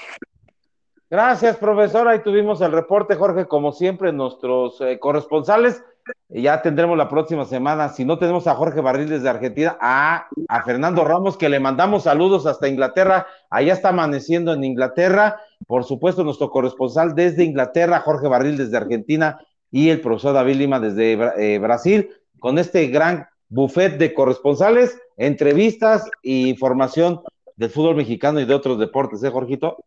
[1.08, 2.08] Gracias, profesor.
[2.08, 5.82] Ahí tuvimos el reporte, Jorge, como siempre, nuestros eh, corresponsales.
[6.28, 10.28] Ya tendremos la próxima semana, si no tenemos a Jorge Barril desde Argentina, a,
[10.64, 13.26] Fernando Ramos, que le mandamos saludos hasta Inglaterra.
[13.50, 15.40] Allá está amaneciendo en Inglaterra.
[15.66, 19.38] Por supuesto, nuestro corresponsal desde Inglaterra, Jorge Barril desde Argentina,
[19.70, 26.10] y el profesor David Lima desde eh, Brasil, con este gran buffet de corresponsales, entrevistas
[26.22, 27.20] e información
[27.56, 29.84] del fútbol mexicano y de otros deportes, ¿eh, Jorgito?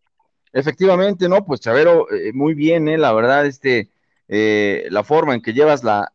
[0.53, 1.43] Efectivamente, ¿no?
[1.43, 2.97] Pues Chavero, eh, muy bien, ¿eh?
[2.97, 3.89] La verdad, este
[4.27, 6.11] eh, la forma en que llevas la,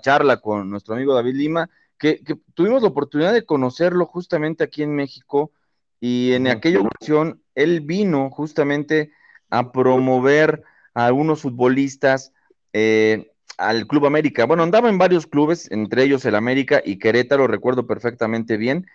[0.00, 2.22] charla con nuestro amigo David Lima, que,
[2.54, 5.52] tuvimos la oportunidad de conocerlo justamente aquí en México
[6.00, 9.12] y en aquella ocasión él vino justamente
[9.48, 10.62] a promover
[10.94, 12.32] a algunos futbolistas
[12.72, 14.44] eh, al Club América.
[14.44, 18.86] Bueno, andaba en varios clubes, entre ellos el América y Querétaro, recuerdo perfectamente bien.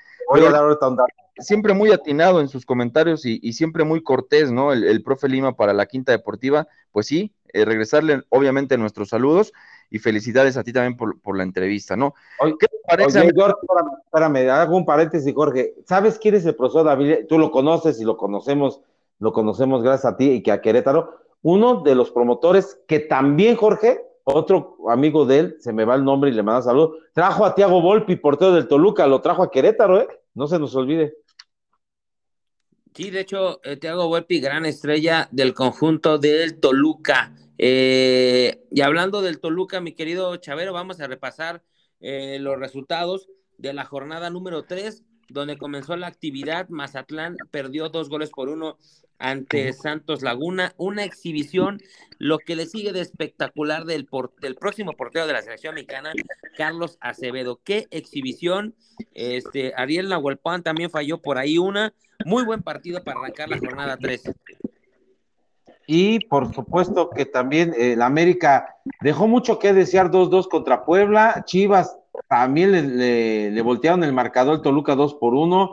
[1.38, 4.74] Siempre muy atinado en sus comentarios y, siempre muy cortés, ¿no?
[4.74, 9.52] El, el, profe Lima para la Quinta Deportiva, pues sí, eh, regresarle obviamente nuestros saludos
[9.90, 12.14] y felicidades a ti también por, la entrevista, ¿no?
[12.60, 13.20] ¿Qué te parece?
[13.20, 13.58] Oye, Jorge,
[14.06, 15.74] espérame, hago un paréntesis, Jorge.
[15.86, 17.26] ¿Sabes quién es el profesor David?
[17.28, 18.82] Tú lo conoces y lo conocemos,
[19.20, 21.20] lo conocemos gracias a ti y que a Querétaro.
[21.42, 26.04] Uno de los promotores que también, Jorge, otro amigo de él, se me va el
[26.04, 29.52] nombre y le manda saludos, trajo a Tiago Volpi, portero del Toluca, lo trajo a
[29.52, 30.08] Querétaro, ¿eh?
[30.34, 31.16] No se nos olvide.
[32.94, 37.34] Sí, de hecho, eh, Tiago Volpi, gran estrella del conjunto del Toluca.
[37.58, 41.64] Eh, y hablando del Toluca, mi querido Chavero, vamos a repasar
[42.02, 46.70] eh, los resultados de la jornada número 3, donde comenzó la actividad.
[46.70, 48.78] Mazatlán perdió dos goles por uno
[49.20, 50.74] ante Santos Laguna.
[50.78, 51.82] Una exhibición,
[52.18, 54.08] lo que le sigue de espectacular del,
[54.42, 56.12] del próximo portero de la selección mexicana,
[56.58, 57.60] Carlos Acevedo.
[57.64, 58.76] Qué exhibición.
[59.14, 61.94] Este, Ariel Nahuelpan también falló por ahí una.
[62.26, 64.24] Muy buen partido para arrancar la jornada 3.
[65.88, 71.44] Y por supuesto que también el eh, América dejó mucho que desear 2-2 contra Puebla.
[71.46, 71.98] Chivas
[72.28, 75.72] también le, voltearon el marcador el Toluca 2 por 1.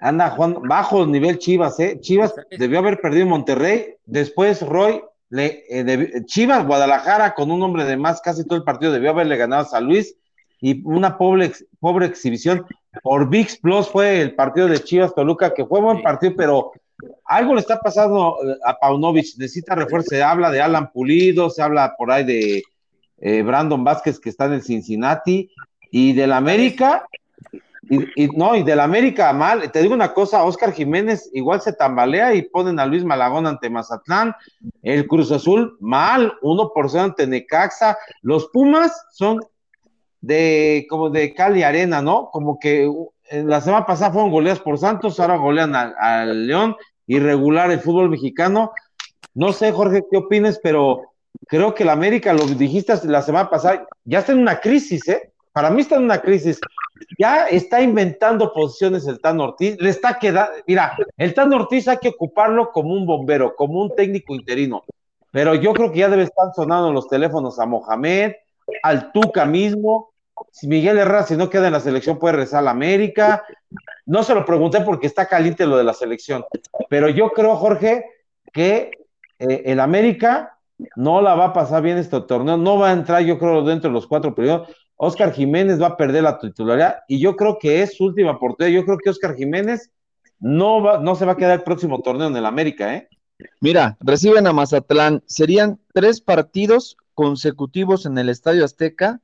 [0.00, 1.98] Anda Juan, bajo nivel Chivas, ¿eh?
[2.00, 3.96] Chivas debió haber perdido Monterrey.
[4.04, 8.92] Después Roy, le, eh, Chivas, Guadalajara, con un hombre de más, casi todo el partido
[8.92, 10.16] debió haberle ganado a San Luis.
[10.60, 12.66] Y una pobre, pobre exhibición
[13.02, 16.72] por VIX Plus fue el partido de Chivas Toluca, que fue buen partido, pero
[17.24, 21.62] algo le está pasando eh, a Paunovic, necesita refuerzo, se habla de Alan Pulido, se
[21.62, 22.62] habla por ahí de
[23.18, 25.50] eh, Brandon Vázquez que está en el Cincinnati,
[25.92, 27.06] Y del América,
[27.88, 32.34] y, no, y del América mal, te digo una cosa, Oscar Jiménez igual se tambalea
[32.34, 34.34] y ponen a Luis Malagón ante Mazatlán,
[34.82, 39.40] el Cruz Azul mal, 1% ante Necaxa, los Pumas son
[40.22, 42.30] de como de Cali Arena, ¿no?
[42.30, 42.90] Como que
[43.30, 46.76] la semana pasada fueron goleados por Santos, ahora golean al León,
[47.06, 48.72] irregular el fútbol mexicano.
[49.34, 51.02] No sé, Jorge, qué opines, pero
[51.46, 55.31] creo que el América, lo dijiste la semana pasada, ya está en una crisis, ¿eh?
[55.52, 56.60] Para mí está en una crisis.
[57.18, 61.98] Ya está inventando posiciones el Tan Ortiz, le está quedando, mira, el Tan Ortiz hay
[61.98, 64.84] que ocuparlo como un bombero, como un técnico interino,
[65.32, 68.34] pero yo creo que ya debe estar sonando los teléfonos a Mohamed,
[68.84, 70.12] al Tuca mismo,
[70.50, 73.44] si Miguel Herrera, si no queda en la selección, puede rezar a la América.
[74.06, 76.44] No se lo pregunté porque está caliente lo de la selección,
[76.88, 78.04] pero yo creo, Jorge,
[78.52, 78.90] que
[79.38, 80.58] eh, el América
[80.96, 83.90] no la va a pasar bien este torneo, no va a entrar, yo creo, dentro
[83.90, 84.68] de los cuatro periodos.
[85.04, 88.72] Oscar Jiménez va a perder la titularidad y yo creo que es su última oportunidad.
[88.72, 89.90] Yo creo que Oscar Jiménez
[90.38, 93.08] no, va, no se va a quedar el próximo torneo en el América, ¿eh?
[93.60, 95.24] Mira, reciben a Mazatlán.
[95.26, 99.20] Serían tres partidos consecutivos en el Estadio Azteca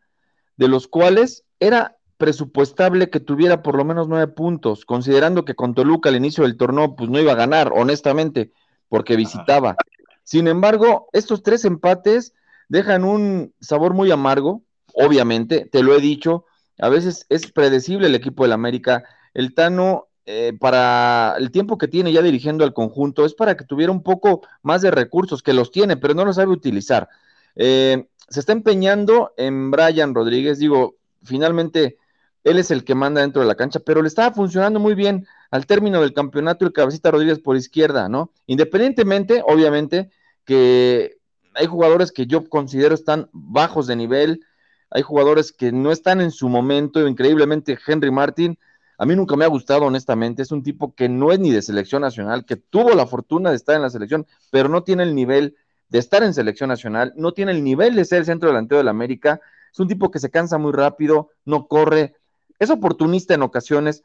[0.57, 5.77] de los cuales era presupuestable que tuviera por lo menos nueve puntos, considerando que con
[5.77, 8.51] Toluca al inicio del torneo pues no iba a ganar, honestamente,
[8.89, 9.77] porque visitaba.
[10.25, 12.35] Sin embargo, estos tres empates
[12.69, 14.65] dejan un sabor muy amargo,
[14.95, 16.47] obviamente, te lo he dicho,
[16.79, 19.05] a veces es predecible el equipo del América.
[19.35, 23.65] El Tano, eh, para el tiempo que tiene ya dirigiendo al conjunto, es para que
[23.65, 27.09] tuviera un poco más de recursos, que los tiene, pero no los sabe utilizar.
[27.57, 31.97] Eh, se está empeñando en Brian Rodríguez, digo, finalmente
[32.45, 35.27] él es el que manda dentro de la cancha, pero le estaba funcionando muy bien
[35.51, 38.33] al término del campeonato el cabecita Rodríguez por izquierda, ¿no?
[38.47, 40.11] Independientemente, obviamente,
[40.45, 41.19] que
[41.55, 44.45] hay jugadores que yo considero están bajos de nivel,
[44.91, 48.59] hay jugadores que no están en su momento, increíblemente Henry Martin,
[48.97, 51.63] a mí nunca me ha gustado honestamente, es un tipo que no es ni de
[51.63, 55.15] selección nacional, que tuvo la fortuna de estar en la selección, pero no tiene el
[55.15, 55.57] nivel
[55.89, 58.89] de estar en selección nacional, no tiene el nivel de ser el centro delantero del
[58.89, 59.41] América,
[59.73, 62.17] es un tipo que se cansa muy rápido, no corre,
[62.59, 64.03] es oportunista en ocasiones,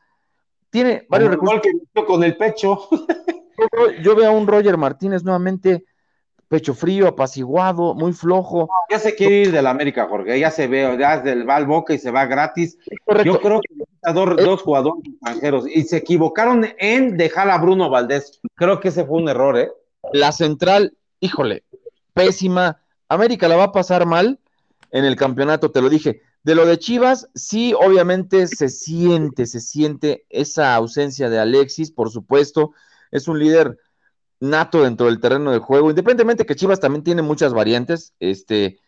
[0.70, 1.62] tiene varios recursos.
[1.94, 2.88] Que con el pecho.
[4.02, 5.86] Yo, veo a un Roger Martínez nuevamente
[6.54, 8.70] pecho frío, apaciguado, muy flojo.
[8.88, 11.96] ya se quiere ir del América, Jorge, ya se ve, ya del va al Boca
[11.96, 12.78] y se va gratis.
[13.26, 18.40] Yo creo que dos, dos jugadores extranjeros y se equivocaron en dejar a Bruno Valdés.
[18.54, 19.72] Creo que ese fue un error, ¿eh?
[20.12, 21.64] La central, híjole,
[22.14, 22.80] pésima.
[23.10, 24.40] América la va a pasar mal
[24.92, 26.22] en el campeonato, te lo dije.
[26.44, 32.12] De lo de Chivas, sí, obviamente se siente, se siente esa ausencia de Alexis, por
[32.12, 32.74] supuesto.
[33.10, 33.80] Es un líder
[34.44, 38.80] nato dentro del terreno de juego, independientemente que Chivas también tiene muchas variantes, este,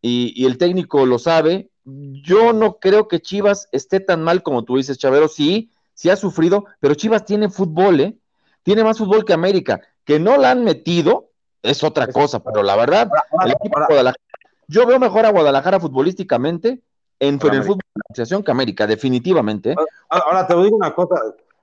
[0.00, 1.70] y, y, el técnico lo sabe.
[1.84, 5.28] Yo no creo que Chivas esté tan mal como tú dices, Chavero.
[5.28, 8.16] Sí, sí ha sufrido, pero Chivas tiene fútbol, ¿eh?
[8.62, 11.30] Tiene más fútbol que América, que no la han metido,
[11.62, 13.10] es otra cosa, pero la verdad,
[13.44, 14.24] el equipo de Guadalajara,
[14.68, 16.80] yo veo mejor a Guadalajara futbolísticamente
[17.20, 19.74] en, el fútbol de la asociación que América, definitivamente.
[20.08, 21.16] Ahora, te digo una cosa,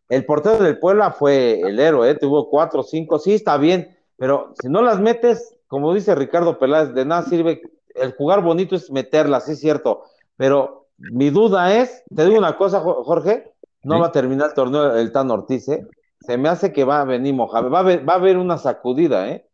[0.10, 2.16] el portero del Puebla fue el héroe, ¿eh?
[2.16, 6.94] tuvo cuatro, cinco, sí, está bien, pero si no las metes, como dice Ricardo Peláez,
[6.94, 7.62] de nada sirve,
[7.96, 10.04] el jugar bonito es meterlas, sí es cierto,
[10.36, 13.54] pero mi duda es, te digo una cosa, Jorge,
[13.84, 15.88] no va a terminar el torneo el Tan Ortiz, ¿eh?
[16.22, 19.30] Se me hace que va a venir Mojave, va a va a haber una sacudida,
[19.30, 19.46] ¿eh?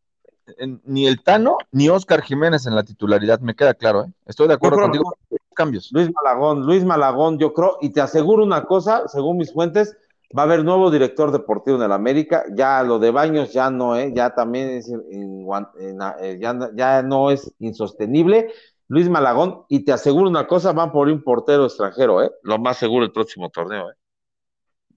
[0.83, 4.11] ni el Tano ni Oscar Jiménez en la titularidad, me queda claro, ¿eh?
[4.25, 5.15] Estoy de acuerdo contigo.
[5.55, 5.89] Cambios.
[5.93, 9.95] Luis Malagón, Luis Malagón, yo creo, y te aseguro una cosa, según mis fuentes,
[10.35, 13.95] va a haber nuevo director deportivo en el América, ya lo de Baños ya no,
[13.95, 14.11] ¿eh?
[14.13, 18.51] ya también es, eh, ya, ya no es insostenible.
[18.87, 22.31] Luis Malagón, y te aseguro una cosa, van por un portero extranjero, ¿eh?
[22.43, 23.95] Lo más seguro el próximo torneo, ¿eh?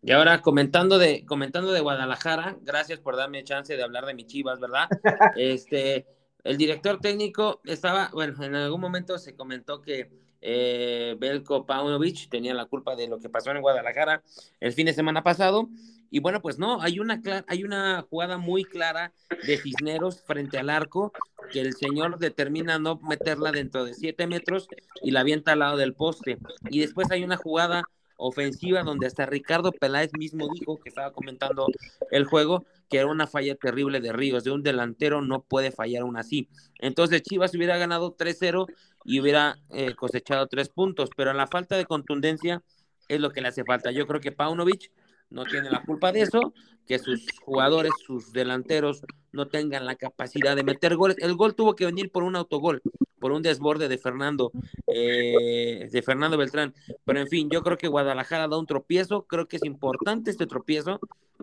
[0.02, 4.26] Y ahora comentando de, comentando de Guadalajara, gracias por darme chance de hablar de mi
[4.26, 4.88] Chivas, ¿verdad?
[5.36, 6.06] Este,
[6.44, 10.10] el director técnico estaba, bueno, en algún momento se comentó que
[10.40, 14.22] eh, Belko Paunovic tenía la culpa de lo que pasó en Guadalajara
[14.60, 15.68] el fin de semana pasado.
[16.10, 19.12] Y bueno, pues no, hay una, hay una jugada muy clara
[19.46, 21.12] de Cisneros frente al arco
[21.52, 24.68] que el señor determina no meterla dentro de siete metros
[25.02, 26.38] y la avienta al lado del poste.
[26.70, 27.82] Y después hay una jugada
[28.16, 31.66] ofensiva donde hasta Ricardo Peláez mismo dijo que estaba comentando
[32.10, 36.02] el juego que era una falla terrible de Ríos, de un delantero no puede fallar
[36.02, 36.48] aún así.
[36.78, 38.66] Entonces Chivas hubiera ganado 3-0
[39.04, 42.62] y hubiera eh, cosechado tres puntos, pero la falta de contundencia
[43.08, 43.90] es lo que le hace falta.
[43.90, 44.90] Yo creo que Paunovic
[45.30, 46.52] no tiene la culpa de eso,
[46.86, 51.16] que sus jugadores, sus delanteros no tengan la capacidad de meter goles.
[51.20, 52.82] El gol tuvo que venir por un autogol.
[53.18, 54.52] Por un desborde de Fernando,
[54.86, 56.74] eh, de Fernando Beltrán.
[57.04, 60.46] Pero en fin, yo creo que Guadalajara da un tropiezo, creo que es importante este
[60.46, 61.00] tropiezo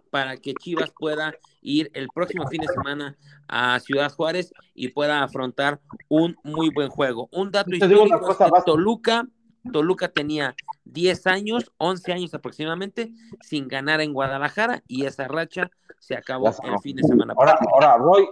[0.09, 3.17] para que Chivas pueda ir el próximo fin de semana
[3.47, 7.29] a Ciudad Juárez y pueda afrontar un muy buen juego.
[7.31, 9.27] Un dato histórico es que Toluca,
[9.71, 10.55] Toluca tenía
[10.85, 13.11] 10 años, 11 años aproximadamente,
[13.41, 15.69] sin ganar en Guadalajara y esa racha
[15.99, 17.33] se acabó el fin de semana.
[17.35, 18.27] Ahora, ahora voy,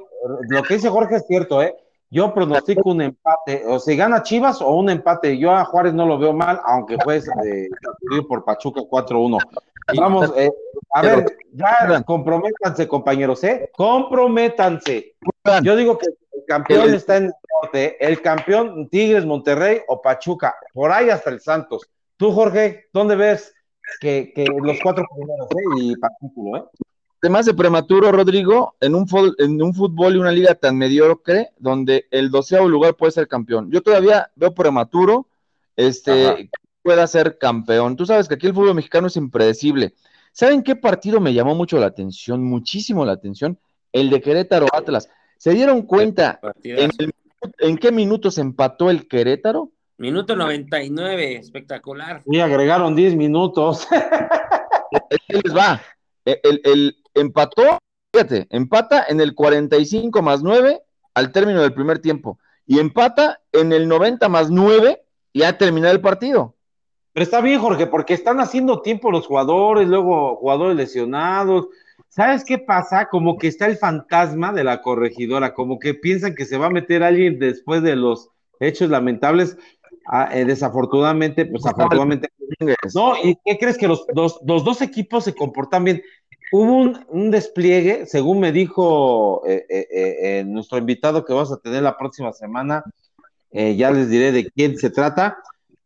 [0.50, 1.76] lo que dice Jorge es cierto, ¿eh?
[2.14, 5.36] Yo pronostico un empate, o si gana Chivas o un empate.
[5.36, 7.70] Yo a Juárez no lo veo mal, aunque fue eh,
[8.30, 9.40] por Pachuca 4-1.
[9.98, 10.52] Vamos, eh,
[10.94, 13.72] a ver, ya comprométanse, compañeros, ¿eh?
[13.76, 15.16] Comprométanse.
[15.64, 17.34] Yo digo que el campeón está en el
[17.64, 21.90] norte, el campeón Tigres, Monterrey o Pachuca, por ahí hasta el Santos.
[22.18, 23.56] Tú, Jorge, ¿dónde ves
[24.00, 25.82] que, los cuatro primeros, eh?
[25.82, 26.84] Y Pachuca, ¿eh?
[27.24, 29.08] Además de prematuro, Rodrigo, en un,
[29.38, 33.72] en un fútbol y una liga tan mediocre, donde el doceavo lugar puede ser campeón.
[33.72, 35.30] Yo todavía veo prematuro,
[35.78, 36.50] este,
[36.82, 37.96] pueda ser campeón.
[37.96, 39.94] Tú sabes que aquí el fútbol mexicano es impredecible.
[40.34, 43.58] ¿Saben qué partido me llamó mucho la atención, muchísimo la atención?
[43.94, 45.10] El de Querétaro Atlas.
[45.38, 49.72] ¿Se dieron cuenta en, qué minutos empató el Querétaro?
[49.96, 52.22] Minuto 99, espectacular.
[52.26, 53.88] Y agregaron 10 minutos.
[55.30, 55.82] ¿Qué les va?
[56.26, 57.80] El, el, empató,
[58.14, 60.82] fíjate, empata en el 45 más 9
[61.14, 62.40] al término del primer tiempo.
[62.66, 65.04] Y empata en el 90 más 9
[65.34, 66.56] y ha terminado el partido.
[67.14, 71.68] Pero está bien, Jorge, porque están haciendo tiempo los jugadores, luego jugadores lesionados.
[72.10, 73.08] ¿Sabes qué pasa?
[73.10, 76.72] Como que está el fantasma de la corregidora, como que piensan que se va a
[76.72, 79.58] meter alguien después de los hechos lamentables.
[80.06, 82.30] Ah, eh, desafortunadamente, pues afortunadamente.
[82.94, 86.04] No, ¿y qué crees que los, dos equipos se comportan bien?
[86.52, 91.98] Hubo un, despliegue, según me dijo eh, eh, nuestro invitado que vamos a tener la
[91.98, 92.84] próxima semana,
[93.52, 95.38] ya les diré de quién se trata.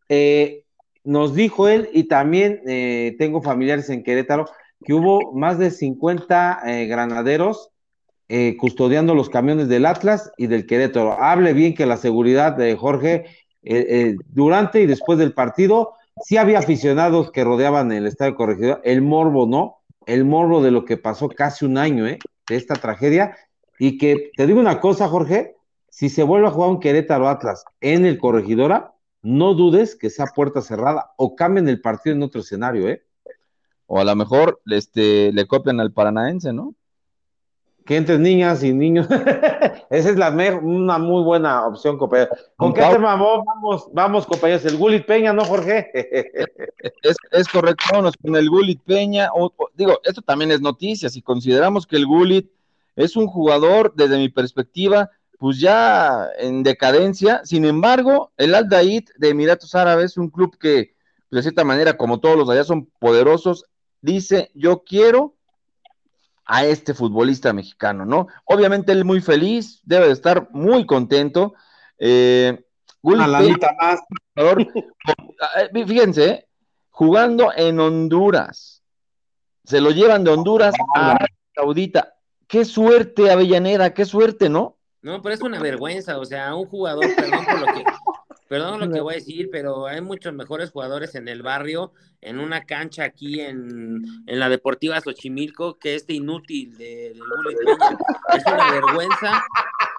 [0.10, 0.64] Eh,
[1.08, 4.46] nos dijo él, y también eh, tengo familiares en Querétaro,
[4.84, 7.70] que hubo más de 50 eh, granaderos
[8.28, 11.14] eh, custodiando los camiones del Atlas y del Querétaro.
[11.14, 13.26] Hable bien que la seguridad de Jorge,
[14.28, 15.94] durante y después del partido,
[16.26, 19.77] sí había aficionados que rodeaban el estadio corregidor, el morbo, ¿no?
[20.08, 22.18] El morbo de lo que pasó casi un año, ¿eh?
[22.48, 23.38] De esta tragedia.
[23.78, 25.56] Y que te digo una cosa, Jorge,
[25.90, 30.28] si se vuelve a jugar un Querétaro Atlas en el corregidora, no dudes que sea
[30.28, 33.04] puerta cerrada o cambien el partido en otro escenario, ¿eh?
[33.86, 36.74] O a lo mejor este, le copian al paranaense, ¿no?
[37.88, 39.08] Que entre niñas y niños.
[39.90, 40.30] Esa es la
[40.62, 42.32] una muy buena opción, compañero.
[42.58, 44.66] ¿Con, qué tema vamos, vamos, compañeros?
[44.66, 45.90] El Gulit Peña, ¿no, Jorge?
[47.32, 49.30] es, correcto, vámonos con el Gulit Peña.
[49.74, 51.08] digo, esto también es noticia.
[51.08, 52.52] Si consideramos que el Gulit
[52.98, 55.10] es un jugador, desde mi perspectiva,
[55.40, 57.40] pues ya en decadencia.
[57.46, 60.98] Sin embargo, el Al Daid de Emiratos Árabes, un club que
[61.32, 63.66] de cierta manera, como todos los de allá son poderosos,
[64.02, 65.37] dice, yo quiero
[66.48, 68.28] a este futbolista mexicano, ¿no?
[68.46, 71.54] Obviamente él muy feliz, debe de estar muy contento.
[72.00, 72.64] Eh,
[73.04, 74.00] la mitad más.
[74.36, 76.48] Eh, fíjense, ¿eh?
[76.90, 78.82] jugando en Honduras.
[79.66, 81.18] Se lo llevan de Honduras a
[81.54, 82.14] Saudita.
[82.48, 84.78] Qué suerte, Avellaneda, qué suerte, ¿no?
[85.02, 87.84] No, pero es una vergüenza, o sea, un jugador, perdón por lo que,
[88.48, 91.92] perdón lo que voy a decir, pero hay muchos mejores jugadores en el barrio,
[92.22, 97.20] en una cancha aquí en, la Deportiva Xochimilco, que este inútil de, de
[98.36, 99.44] Es una vergüenza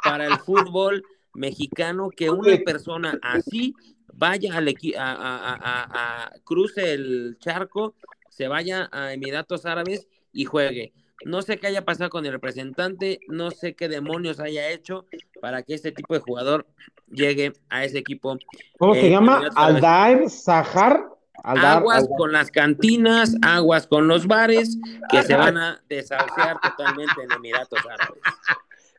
[0.02, 3.74] para el fútbol mexicano que una persona así
[4.12, 7.94] vaya al a, a, a, cruce el charco,
[8.28, 10.92] se vaya a Emiratos Árabes y juegue.
[11.24, 15.06] No sé qué haya pasado con el representante, no sé qué demonios haya hecho
[15.40, 16.66] para que este tipo de jugador
[17.08, 18.38] llegue a ese equipo.
[18.78, 19.48] ¿Cómo se eh, llama?
[19.56, 21.08] Aldair Sahar.
[21.42, 24.78] aguas con las cantinas, aguas con los bares
[25.10, 28.22] que se van a desahuciar totalmente en Emiratos Árabes.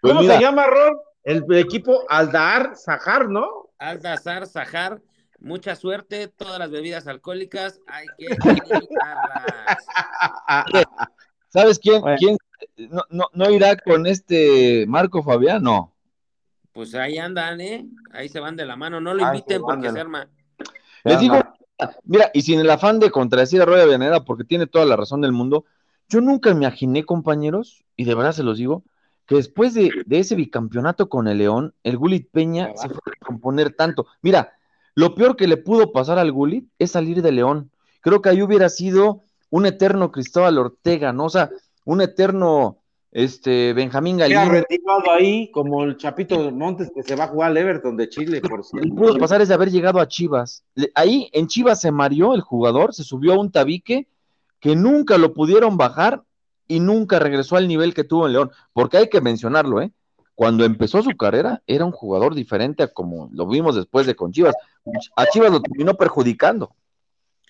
[0.01, 0.97] Pues ¿Cómo se llama, Ron?
[1.24, 3.70] El equipo Aldar Sahar, ¿no?
[3.78, 5.01] Aldazar Sahar.
[5.41, 8.26] Mucha suerte, todas las bebidas alcohólicas hay que
[8.76, 9.78] evitarlas.
[11.50, 12.38] ¿Sabes quién, quién
[13.10, 15.64] no, no, irá con este Marco Fabián?
[15.64, 15.93] No.
[16.72, 17.88] Pues ahí andan, ¿eh?
[18.12, 19.02] Ahí se van de la mano.
[19.02, 20.30] No lo inviten porque se arma.
[21.04, 21.39] Les digo,
[22.04, 25.22] mira, y sin el afán de contradecir a Roya Vianera, porque tiene toda la razón
[25.22, 25.66] del mundo,
[26.08, 28.84] yo nunca imaginé, compañeros, y de verdad se los digo,
[29.26, 33.74] que después de, ese bicampeonato con el León, el Gulit Peña se fue a componer
[33.74, 34.08] tanto.
[34.22, 34.54] Mira,
[34.95, 37.72] lo peor que le pudo pasar al Gulit es salir de León.
[38.02, 41.26] Creo que ahí hubiera sido un eterno Cristóbal Ortega, ¿no?
[41.26, 41.50] O sea,
[41.86, 42.80] un eterno
[43.12, 44.52] este Benjamín Galindo.
[44.52, 48.41] retirado ahí como el Chapito Montes que se va a jugar al Everton de Chile,
[48.41, 48.95] por Lo que cierto.
[48.95, 50.64] pudo pasar es de haber llegado a Chivas.
[50.93, 54.08] Ahí en Chivas se mareó el jugador, se subió a un tabique
[54.60, 56.24] que nunca lo pudieron bajar
[56.68, 58.52] y nunca regresó al nivel que tuvo en León.
[58.74, 59.91] Porque hay que mencionarlo, ¿eh?
[60.36, 64.32] Cuando empezó su carrera era un jugador diferente a como lo vimos después de con
[64.32, 64.56] Chivas.
[65.16, 66.76] A Chivas lo terminó perjudicando.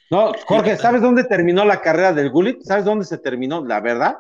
[0.10, 2.64] No, Jorge, ¿sabes dónde terminó la carrera del Gullit?
[2.64, 3.64] ¿Sabes dónde se terminó?
[3.64, 4.18] La verdad,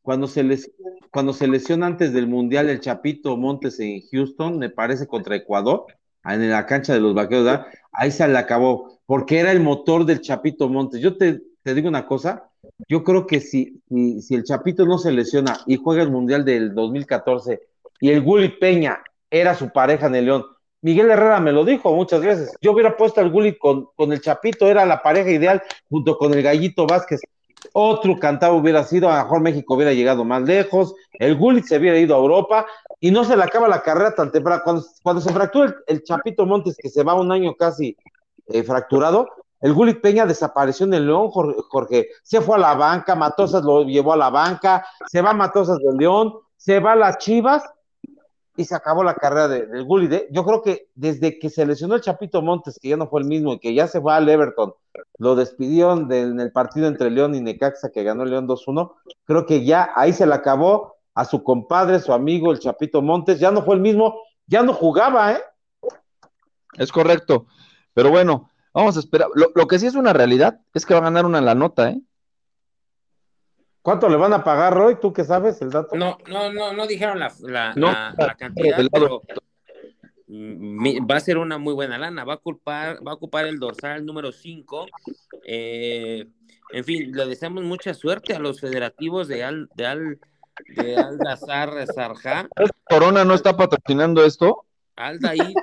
[0.00, 0.70] cuando se les,
[1.10, 5.86] cuando se lesiona antes del Mundial el Chapito Montes en Houston, me parece contra Ecuador,
[6.24, 7.60] en la cancha de los vaqueros,
[7.92, 11.00] ahí se le acabó, porque era el motor del Chapito Montes.
[11.00, 12.48] Yo te, te digo una cosa,
[12.88, 16.44] yo creo que si, si, si el Chapito no se lesiona y juega el Mundial
[16.44, 17.60] del 2014
[18.00, 20.44] y el Gullit Peña era su pareja en el León,
[20.82, 22.54] Miguel Herrera me lo dijo muchas veces.
[22.60, 26.34] Yo hubiera puesto al Gullit con, con el Chapito, era la pareja ideal junto con
[26.34, 27.20] el Gallito Vázquez.
[27.72, 31.78] Otro cantado hubiera sido, a lo mejor México hubiera llegado más lejos, el Gullit se
[31.78, 32.66] hubiera ido a Europa
[32.98, 34.62] y no se le acaba la carrera tan temprano.
[34.64, 37.96] Cuando, cuando se fractura el, el Chapito Montes, que se va un año casi
[38.48, 39.28] eh, fracturado,
[39.60, 42.08] el Gullit Peña desapareció en el León, Jorge, Jorge.
[42.24, 45.96] Se fue a la banca, Matosas lo llevó a la banca, se va Matosas del
[45.96, 47.62] León, se va a las Chivas
[48.56, 50.26] y se acabó la carrera de, del Gullit.
[50.30, 53.26] Yo creo que desde que se lesionó el Chapito Montes, que ya no fue el
[53.26, 54.74] mismo y que ya se fue al Everton,
[55.18, 58.94] lo despidieron de- en el partido entre León y Necaxa, que ganó León 2-1,
[59.24, 63.38] creo que ya ahí se le acabó a su compadre, su amigo, el Chapito Montes,
[63.40, 64.14] ya no fue el mismo,
[64.46, 65.40] ya no jugaba, ¿eh?
[66.78, 67.46] Es correcto.
[67.94, 69.28] Pero bueno, vamos a esperar.
[69.34, 71.90] Lo, lo que sí es una realidad es que va a ganar una la nota,
[71.90, 72.00] ¿eh?
[73.82, 74.96] ¿Cuánto le van a pagar, Roy?
[75.00, 75.96] ¿Tú qué sabes el dato?
[75.96, 79.22] No, no, no, no dijeron la, la, No, la- la cantidad, pero
[80.28, 82.24] va a ser una muy buena lana.
[82.24, 84.86] Va a ocupar, va a ocupar el dorsal número 5.
[85.44, 90.20] en fin, le deseamos mucha suerte a los federativos de Al, de Al,
[90.68, 91.18] de Al
[91.86, 92.48] Sarjá.
[92.88, 94.64] Corona no está patrocinando esto.
[94.94, 95.56] Al Daid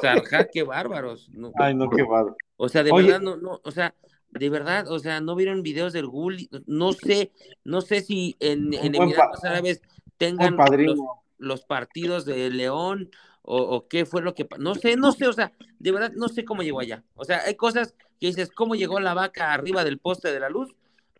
[0.00, 1.30] Sarjá, qué bárbaros.
[1.30, 2.34] No, Ay, no, qué padre.
[2.56, 3.06] O sea, de Oye.
[3.06, 3.94] verdad, no, no, o sea,
[4.32, 7.32] de verdad, o sea, no vieron videos del Gulli, no sé,
[7.64, 9.82] no sé si en, en Emiratos Árabes
[10.16, 10.98] tengan los,
[11.38, 13.10] los partidos de León
[13.42, 16.28] o, o qué fue lo que, no sé, no sé, o sea, de verdad, no
[16.28, 17.02] sé cómo llegó allá.
[17.14, 20.48] O sea, hay cosas que dices, ¿cómo llegó la vaca arriba del poste de la
[20.48, 20.74] luz?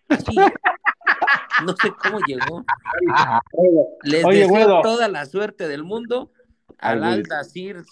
[0.08, 0.36] Así,
[1.64, 2.64] no sé cómo llegó.
[4.04, 6.30] Les Oye, deseo toda la suerte del mundo
[6.78, 7.28] al Ay, Al Luis.
[7.28, 7.84] Dazir,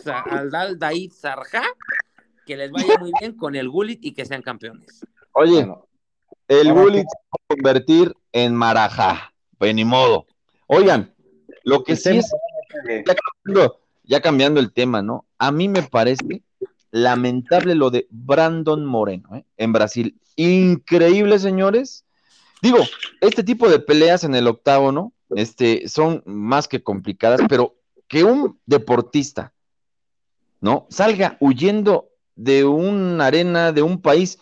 [2.50, 5.06] Que les vaya muy bien con el Gulit y que sean campeones.
[5.34, 5.86] Oye, Bueno,
[6.48, 9.32] el Gullit se va a convertir en Marajá.
[9.56, 10.26] Pues ni modo.
[10.66, 11.14] Oigan,
[11.62, 12.32] lo que el sí es,
[13.06, 15.26] ya cambiando, ya cambiando el tema, ¿no?
[15.38, 16.42] A mí me parece
[16.90, 19.44] lamentable lo de Brandon Moreno, ¿eh?
[19.56, 20.20] En Brasil.
[20.34, 22.04] Increíble, señores.
[22.62, 22.78] Digo,
[23.20, 27.76] este tipo de peleas en el octágono, este, son más que complicadas, pero
[28.08, 29.54] que un deportista,
[30.60, 30.88] ¿no?
[30.90, 32.09] Salga huyendo
[32.40, 34.38] de una arena, de un país,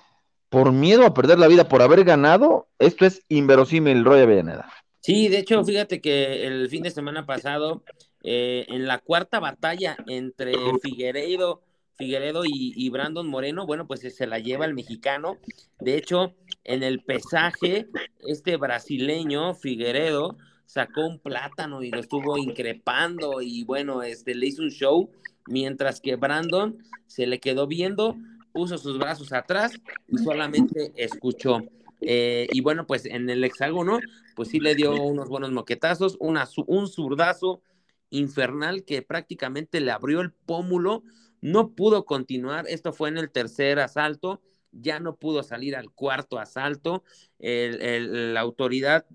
[0.49, 4.71] por miedo a perder la vida, por haber ganado, esto es inverosímil, Roy Avellaneda.
[5.01, 7.83] Sí, de hecho, fíjate que el fin de semana pasado,
[8.23, 11.63] eh, en la cuarta batalla entre Figueiredo,
[11.97, 15.39] Figueredo y, y Brandon Moreno, bueno, pues se la lleva el mexicano.
[15.81, 17.89] De hecho, en el pesaje,
[18.21, 20.37] este brasileño, Figueredo,
[20.69, 25.11] sacó un plátano y lo estuvo increpando y bueno, este, le hizo un show,
[25.47, 28.17] mientras que Brandon se le quedó viendo,
[28.53, 29.73] puso sus brazos atrás
[30.09, 31.63] y solamente escuchó.
[32.03, 33.99] Eh, y bueno, pues en el hexágono,
[34.37, 37.63] pues sí le dio unos buenos moquetazos, una, un zurdazo
[38.11, 41.03] infernal que prácticamente le abrió el pómulo,
[41.41, 46.39] no pudo continuar, esto fue en el tercer asalto, ya no pudo salir al cuarto
[46.39, 47.05] asalto,
[47.39, 49.07] el- la autoridad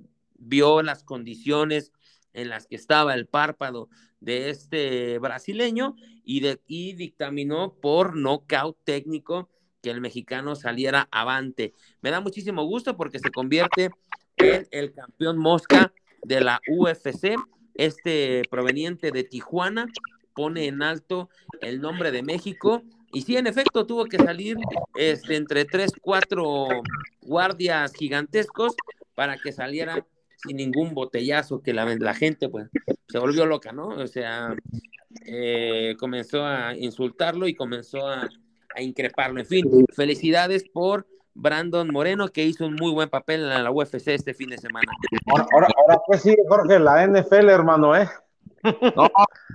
[0.44, 1.91] vio las condiciones
[2.34, 3.89] en las que estaba el párpado
[4.20, 9.50] de este brasileño y, de, y dictaminó por nocaut técnico
[9.82, 11.74] que el mexicano saliera avante.
[12.02, 13.89] Me da muchísimo gusto porque se convierte
[14.38, 17.36] en el campeón mosca de la UFC.
[17.74, 19.88] Este proveniente de Tijuana
[20.34, 21.30] pone en alto
[21.62, 22.82] el nombre de México.
[23.12, 24.58] Y sí, en efecto, tuvo que salir
[24.96, 26.68] este, entre tres, cuatro
[27.22, 28.74] guardias gigantescos
[29.16, 30.06] para que saliera
[30.46, 32.70] sin ningún botellazo, que la, la gente pues
[33.08, 33.89] se volvió loca, ¿no?
[33.89, 34.56] O sea,
[35.26, 38.30] eh, comenzó a insultarlo y comenzó a,
[38.76, 39.39] a increparlo.
[39.39, 44.08] En fin, felicidades por Brandon Moreno, que hizo un muy buen papel en la UFC
[44.10, 44.91] este fin de semana.
[45.28, 48.08] Ahora, ahora, ahora pues sí, Jorge, la NFL, hermano, ¿eh?
[48.96, 49.10] No,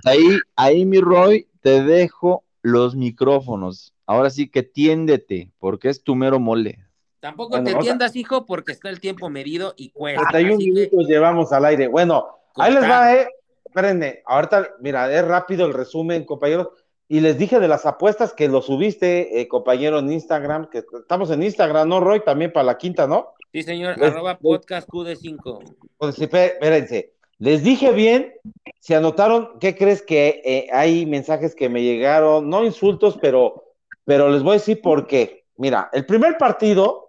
[0.05, 3.93] ahí, ahí, mi Roy, te dejo los micrófonos.
[4.05, 6.79] Ahora sí que tiéndete, porque es tu mero mole.
[7.19, 10.23] Tampoco Bueno, te otra- entiendas, hijo, porque está el tiempo medido y cuesta.
[10.31, 11.87] 31 Así que minutos llevamos al aire.
[11.87, 13.27] Bueno, Ahí les va, eh.
[13.65, 16.69] Espérenme, ahorita, mira, es rápido el resumen, compañeros.
[17.07, 21.29] Y les dije de las apuestas que lo subiste, eh, compañero, en Instagram, que estamos
[21.31, 22.21] en Instagram, ¿no, Roy?
[22.21, 23.33] También para la quinta, ¿no?
[23.51, 25.75] Sí, señor, arroba podcast QD5.
[25.97, 28.33] Pues espérense, les dije bien,
[28.79, 32.49] se anotaron, ¿qué crees que eh, hay mensajes que me llegaron?
[32.49, 33.63] No insultos, pero,
[34.05, 35.45] pero les voy a decir por qué.
[35.57, 37.08] Mira, el primer partido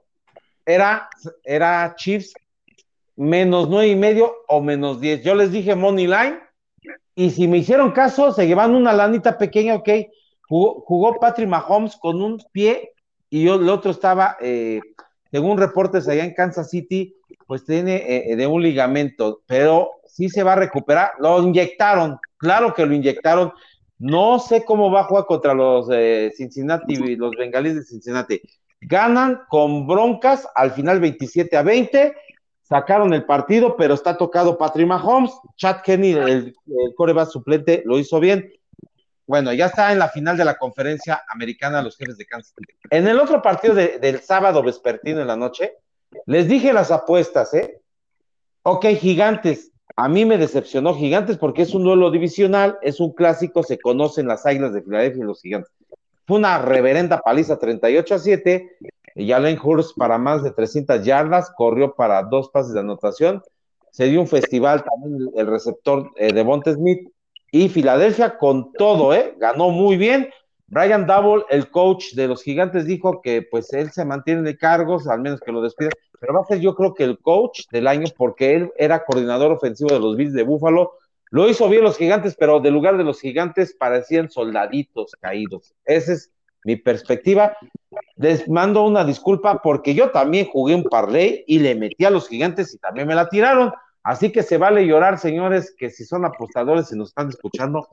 [0.66, 1.08] era,
[1.44, 2.34] era Chiefs
[3.16, 5.22] menos nueve y medio o menos diez.
[5.22, 6.38] Yo les dije Money Line,
[7.14, 9.88] y si me hicieron caso, se llevan una lanita pequeña, ok.
[10.48, 12.92] Jugó, Patrick Mahomes con un pie
[13.28, 14.80] y yo, el otro estaba, eh,
[15.30, 17.14] según reportes allá en Kansas City,
[17.46, 21.12] pues tiene eh, de un ligamento, pero sí se va a recuperar.
[21.18, 23.52] Lo inyectaron, claro que lo inyectaron.
[23.98, 28.40] No sé cómo va a jugar contra los eh, Cincinnati, los bengalíes de Cincinnati.
[28.80, 32.14] Ganan con broncas al final 27 a 20
[32.70, 35.32] sacaron el partido, pero está tocado Patrick Mahomes.
[35.56, 36.54] Chad Kenny, el,
[36.96, 38.52] coreback suplente, lo hizo bien.
[39.26, 42.54] Bueno, ya está en la final de la conferencia americana los jefes de Kansas.
[42.90, 45.74] En el otro partido del sábado vespertino en la noche,
[46.26, 47.80] les dije las apuestas, ¿eh?
[48.62, 49.72] Ok, gigantes.
[49.96, 54.28] A mí me decepcionó Gigantes porque es un duelo divisional, es un clásico, se conocen
[54.28, 55.72] las águilas de Filadelfia y los Gigantes.
[56.30, 58.76] Fue una reverenda paliza 38 a 7
[59.16, 63.42] y Allen Hurst para más de 300 yardas, corrió para dos pases de anotación.
[63.90, 67.10] Se dio un festival también el receptor eh, de Bonte Smith
[67.50, 69.34] y Filadelfia con todo, ¿eh?
[69.40, 70.30] Ganó muy bien.
[70.68, 75.08] Brian Double, el coach de los gigantes, dijo que pues él se mantiene de cargos,
[75.08, 77.88] al menos que lo despida, pero va a ser yo creo que el coach del
[77.88, 80.92] año porque él era coordinador ofensivo de los Bills de Buffalo.
[81.30, 85.74] Lo hizo bien los gigantes, pero del lugar de los gigantes parecían soldaditos caídos.
[85.84, 86.32] Ese es
[86.64, 87.56] mi perspectiva.
[88.16, 92.28] Les mando una disculpa porque yo también jugué un parlay y le metí a los
[92.28, 93.72] gigantes y también me la tiraron.
[94.02, 97.88] Así que se vale llorar, señores, que si son apostadores y nos están escuchando,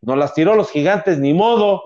[0.00, 1.82] nos las tiró los gigantes, ni modo.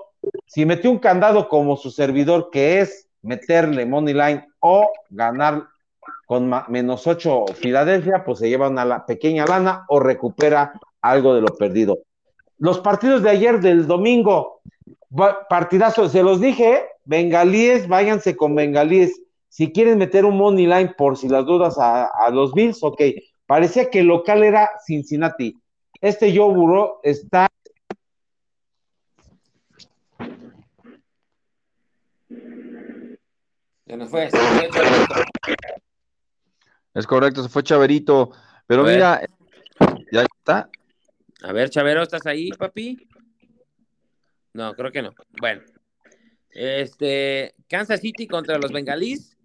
[0.47, 5.65] Si metió un candado como su servidor, que es meterle money line o ganar
[6.27, 10.73] con menos ocho Filadelfia, pues se lleva una pequeña lana o recupera
[11.03, 11.99] algo de lo perdido.
[12.59, 14.63] Los partidos de ayer del domingo,
[15.49, 19.21] partidazo, se los dije, bengalíes, váyanse con bengalíes.
[19.49, 23.03] Si quieren meter un money line por si las dudas a, los Bills, ok.
[23.47, 25.59] Parecía que el local era Cincinnati.
[26.01, 27.49] Este Joe Burrow está
[33.93, 34.31] Se nos fue,
[36.95, 38.31] Es correcto, se fue Chaverito.
[38.67, 39.21] Pero mira,
[40.11, 40.71] ya está.
[41.45, 42.97] A ver, Chavero, ¿estás ahí, papi?
[44.53, 45.13] No, creo que no.
[45.41, 45.63] Bueno,
[46.51, 49.37] este, Kansas City contra los Bengalís,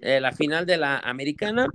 [0.00, 1.68] eh, la final de la americana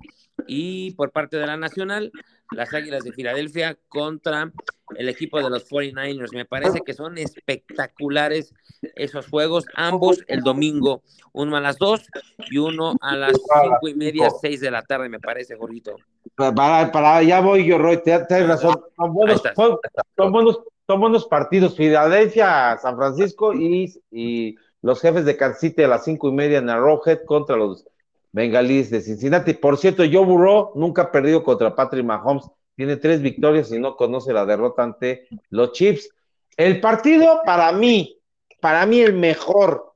[0.47, 2.11] y por parte de la nacional,
[2.51, 4.51] las Águilas de Filadelfia contra
[4.95, 6.33] el equipo de los 49ers.
[6.33, 8.53] Me parece que son espectaculares
[8.95, 11.01] esos juegos, ambos el domingo,
[11.33, 12.07] uno a las dos
[12.49, 15.95] y uno a las cinco y media, seis de la tarde, me parece, Jorgito.
[16.35, 18.81] Para, para ya voy yo, Roy, tienes razón.
[18.95, 19.43] Son buenos,
[20.15, 21.75] son, buenos, son buenos partidos.
[21.75, 26.59] Filadelfia, San Francisco y, y los jefes de Kansas City a las cinco y media
[26.59, 27.85] en Arrowhead contra los
[28.31, 29.53] bengalíes de Cincinnati.
[29.53, 32.45] Por cierto, Joe Burrow nunca ha perdido contra Patrick Mahomes.
[32.75, 36.09] Tiene tres victorias y no conoce la derrota ante los Chiefs.
[36.55, 38.19] El partido para mí,
[38.61, 39.93] para mí el mejor,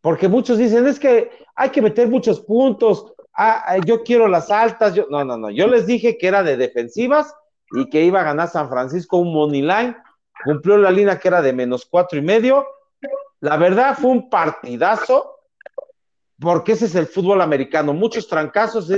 [0.00, 3.12] porque muchos dicen es que hay que meter muchos puntos.
[3.34, 4.94] Ah, ah, yo quiero las altas.
[5.10, 5.50] No, no, no.
[5.50, 7.34] Yo les dije que era de defensivas
[7.72, 9.96] y que iba a ganar San Francisco un money line.
[10.44, 12.66] Cumplió la línea que era de menos cuatro y medio.
[13.40, 15.37] La verdad fue un partidazo,
[16.40, 17.92] porque ese es el fútbol americano.
[17.92, 18.90] Muchos trancazos,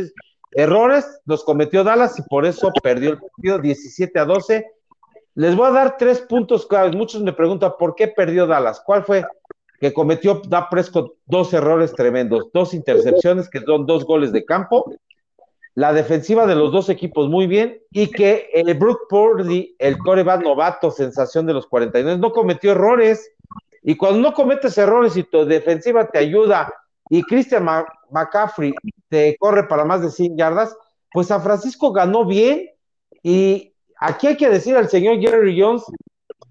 [0.53, 4.66] errores los cometió Dallas y por eso perdió el partido 17 a 12.
[5.34, 6.95] Les voy a dar tres puntos claves.
[6.95, 8.82] Muchos me preguntan por qué perdió Dallas.
[8.84, 9.24] ¿Cuál fue?
[9.78, 14.93] Que cometió Da Prescott dos errores tremendos, dos intercepciones que son dos goles de campo.
[15.74, 20.43] La defensiva de los dos equipos muy bien y que el Brook Purdy, el coreback
[20.43, 23.32] novato, sensación de los 49, no cometió errores
[23.82, 26.74] y cuando no cometes errores y tu defensiva te ayuda
[27.11, 27.66] y Christian
[28.11, 28.72] McCaffrey
[29.08, 30.74] te corre para más de 100 yardas,
[31.12, 32.70] pues San Francisco ganó bien.
[33.22, 35.82] Y aquí hay que decir al señor Jerry Jones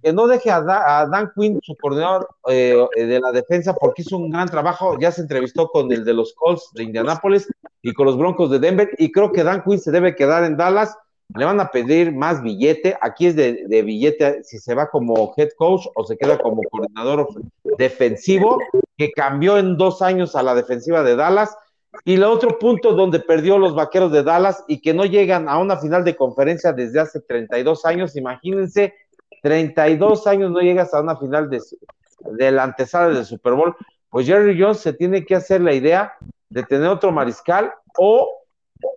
[0.03, 4.29] que no deje a, Dan Quinn, su coordinador eh, de la defensa, porque hizo un
[4.29, 4.97] gran trabajo.
[4.99, 7.47] Ya se entrevistó con el de los Colts de Indianápolis
[7.81, 8.89] y con los Broncos de Denver.
[8.97, 10.95] Y creo que Dan Quinn se debe quedar en Dallas
[11.35, 12.97] le van a pedir más billete.
[13.01, 17.27] Aquí es de, billete si se va como head coach o se queda como coordinador
[17.77, 18.57] defensivo,
[18.97, 21.55] que cambió en dos años a la defensiva de Dallas.
[22.05, 25.57] Y el otro punto donde perdió los vaqueros de Dallas y que no llegan a
[25.57, 28.93] una final de conferencia desde hace 32 años, imagínense,
[29.41, 31.59] 32 años no llegas a una final de,
[32.31, 33.75] de la antesala del Super Bowl,
[34.09, 36.13] pues Jerry Jones se tiene que hacer la idea
[36.49, 38.38] de tener otro mariscal o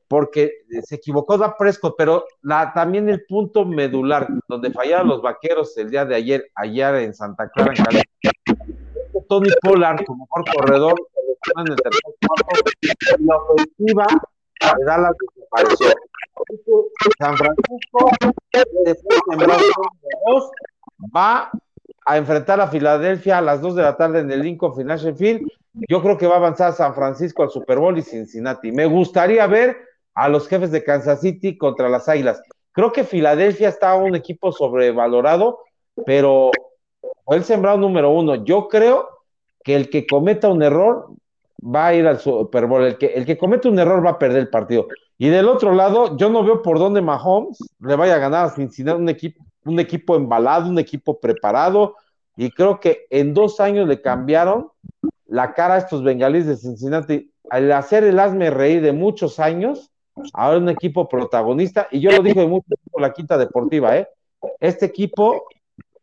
[0.08, 2.24] porque se equivocó da Prescott, pero
[2.74, 7.48] también el punto medular donde fallaron los vaqueros el día de ayer, ayer en Santa
[7.48, 8.02] Clara, en Cali,
[9.28, 10.94] Tony Pollard como mejor corredor
[11.56, 12.70] en el tercer cuarto,
[13.18, 14.06] la ofensiva
[14.76, 15.86] de Dallas desapareció.
[17.18, 18.10] San Francisco,
[18.84, 19.46] después de
[21.14, 21.50] va
[22.04, 25.46] a enfrentar a Filadelfia a las 2 de la tarde en el Lincoln Financial Field.
[25.88, 28.72] Yo creo que va a avanzar San Francisco al Super Bowl y Cincinnati.
[28.72, 29.76] Me gustaría ver
[30.14, 32.42] a los jefes de Kansas City contra las Águilas.
[32.72, 35.60] Creo que Filadelfia está un equipo sobrevalorado,
[36.06, 36.50] pero
[37.28, 38.44] el sembrado número uno.
[38.44, 39.08] Yo creo
[39.62, 41.08] que el que cometa un error
[41.64, 42.84] va a ir al Super Bowl.
[42.84, 44.88] El que, el que cometa un error va a perder el partido.
[45.18, 48.50] Y del otro lado, yo no veo por dónde Mahomes le vaya a ganar a
[48.50, 51.96] Cincinnati un equipo un equipo embalado, un equipo preparado,
[52.36, 54.70] y creo que en dos años le cambiaron
[55.26, 57.30] la cara a estos bengalíes de Cincinnati.
[57.50, 59.90] Al hacer el hazme reír de muchos años,
[60.32, 64.08] ahora un equipo protagonista, y yo lo dije mucho por la quinta deportiva, ¿eh?
[64.60, 65.44] Este equipo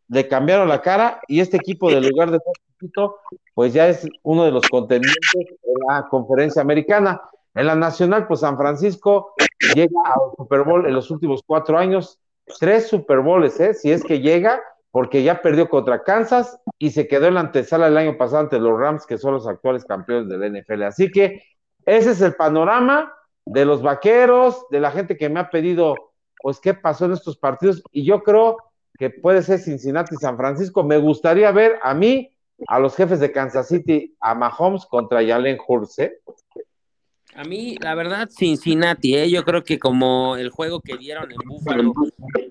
[0.08, 2.40] le cambiaron la cara y este equipo, de lugar de
[3.54, 7.20] pues ya es uno de los contendientes en la conferencia americana.
[7.54, 9.34] En la nacional, pues San Francisco
[9.74, 12.19] llega al Super Bowl en los últimos cuatro años,
[12.58, 13.74] tres Super Bowls, ¿eh?
[13.74, 17.86] si es que llega, porque ya perdió contra Kansas y se quedó en la antesala
[17.86, 20.82] el año pasado ante los Rams, que son los actuales campeones del NFL.
[20.82, 21.42] Así que
[21.86, 23.12] ese es el panorama
[23.46, 25.94] de los vaqueros, de la gente que me ha pedido,
[26.42, 27.82] pues, qué pasó en estos partidos.
[27.92, 28.56] Y yo creo
[28.98, 30.82] que puede ser Cincinnati San Francisco.
[30.82, 32.34] Me gustaría ver a mí,
[32.66, 36.18] a los jefes de Kansas City, a Mahomes contra Jalen Hurts, ¿eh?
[37.34, 39.30] A mí, la verdad, Cincinnati, ¿eh?
[39.30, 41.92] yo creo que como el juego que dieron en Búfalo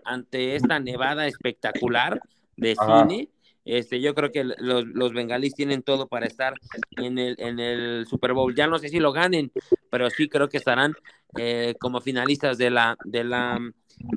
[0.05, 2.21] ante esta nevada espectacular
[2.55, 3.29] de cine,
[3.65, 6.53] este, yo creo que los, los bengalíes tienen todo para estar
[6.97, 8.55] en el, en el Super Bowl.
[8.55, 9.51] Ya no sé si lo ganen,
[9.89, 10.95] pero sí creo que estarán
[11.37, 13.59] eh, como finalistas de la, de la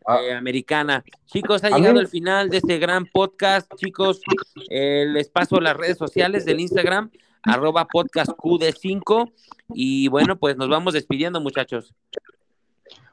[0.06, 0.20] ah.
[0.22, 1.04] eh, americana.
[1.26, 3.70] Chicos, ha llegado el final de este gran podcast.
[3.74, 4.20] Chicos,
[4.68, 7.10] les paso las redes sociales del Instagram
[7.43, 9.32] arroba podcast QD5.
[9.74, 11.95] Y bueno, pues nos vamos despidiendo, muchachos.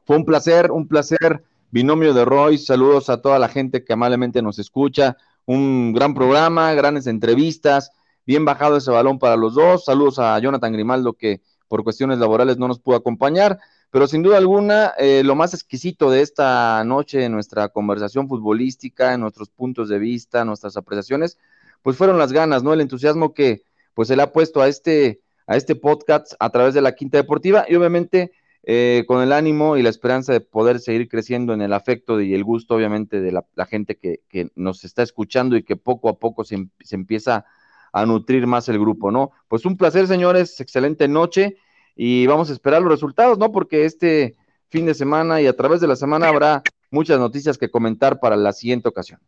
[0.05, 1.43] Fue un placer, un placer.
[1.71, 5.17] Binomio de Roy, saludos a toda la gente que amablemente nos escucha.
[5.45, 7.91] Un gran programa, grandes entrevistas,
[8.25, 9.85] bien bajado ese balón para los dos.
[9.85, 13.59] Saludos a Jonathan Grimaldo que por cuestiones laborales no nos pudo acompañar,
[13.91, 19.13] pero sin duda alguna, eh, lo más exquisito de esta noche en nuestra conversación futbolística,
[19.13, 21.37] en nuestros puntos de vista, nuestras apreciaciones,
[21.81, 22.73] pues fueron las ganas, ¿no?
[22.73, 23.63] El entusiasmo que,
[23.99, 27.17] pues se le ha puesto a este, a este podcast a través de la Quinta
[27.17, 28.31] Deportiva y obviamente
[28.63, 32.33] eh, con el ánimo y la esperanza de poder seguir creciendo en el afecto y
[32.33, 34.21] el gusto, obviamente, de la, gente que,
[34.55, 37.43] nos está escuchando y que poco a poco se, se, empieza
[37.91, 39.31] a nutrir más el grupo, ¿no?
[39.49, 41.57] Pues un placer, señores, excelente noche
[41.93, 43.51] y vamos a esperar los resultados, ¿no?
[43.51, 44.37] Porque este
[44.69, 48.37] fin de semana y a través de la semana habrá muchas noticias que comentar para
[48.37, 49.19] la siguiente ocasión.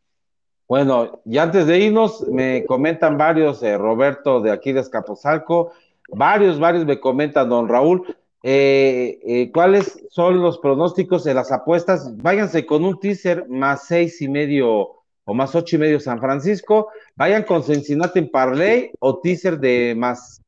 [0.71, 5.73] Bueno, y antes de irnos, me comentan varios, eh, Roberto de aquí de Escaposalco,
[6.07, 12.15] varios, varios me comentan, don Raúl, eh, eh, cuáles son los pronósticos de las apuestas.
[12.15, 16.87] Váyanse con un teaser más seis y medio o más ocho y medio San Francisco,
[17.17, 20.41] vayan con Cincinnati en Parley o teaser de más,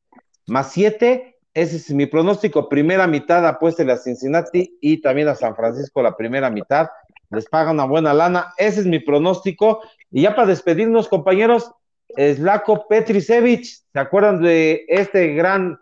[0.46, 1.36] más siete.
[1.52, 2.70] Ese es mi pronóstico.
[2.70, 6.88] Primera mitad apuéstele a Cincinnati y también a San Francisco la primera mitad.
[7.30, 8.54] Les paga una buena lana.
[8.56, 9.80] Ese es mi pronóstico.
[10.14, 11.72] Y ya para despedirnos, compañeros,
[12.16, 15.76] Slako Petrisevich, ¿se acuerdan de este gran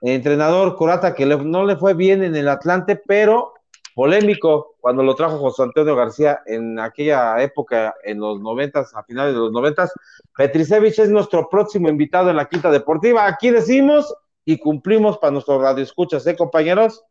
[0.00, 3.52] entrenador Corata que no le fue bien en el Atlante, pero
[3.94, 9.34] polémico cuando lo trajo José Antonio García en aquella época, en los noventas, a finales
[9.34, 9.92] de los noventas.
[10.34, 13.26] Petrisevich es nuestro próximo invitado en la Quinta Deportiva.
[13.26, 14.14] Aquí decimos
[14.46, 17.04] y cumplimos para nuestros radioescuchas, ¿eh, compañeros?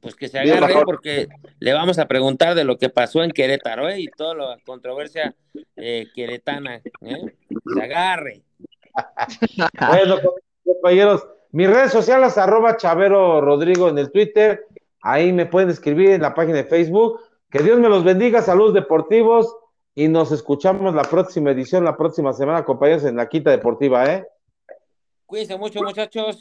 [0.00, 1.28] Pues que se agarre porque
[1.58, 4.00] le vamos a preguntar de lo que pasó en Querétaro ¿eh?
[4.00, 5.34] y toda la controversia
[5.76, 6.76] eh, queretana.
[6.76, 7.34] ¿eh?
[7.74, 8.42] Se agarre.
[9.88, 10.16] bueno,
[10.64, 14.66] compañeros, mis redes sociales, arroba Chavero Rodrigo en el Twitter.
[15.00, 17.20] Ahí me pueden escribir en la página de Facebook.
[17.50, 19.54] Que Dios me los bendiga, saludos deportivos.
[19.94, 24.26] Y nos escuchamos la próxima edición, la próxima semana, compañeros, en la Quinta Deportiva, ¿eh?
[25.24, 26.38] Cuídense mucho, muchachos.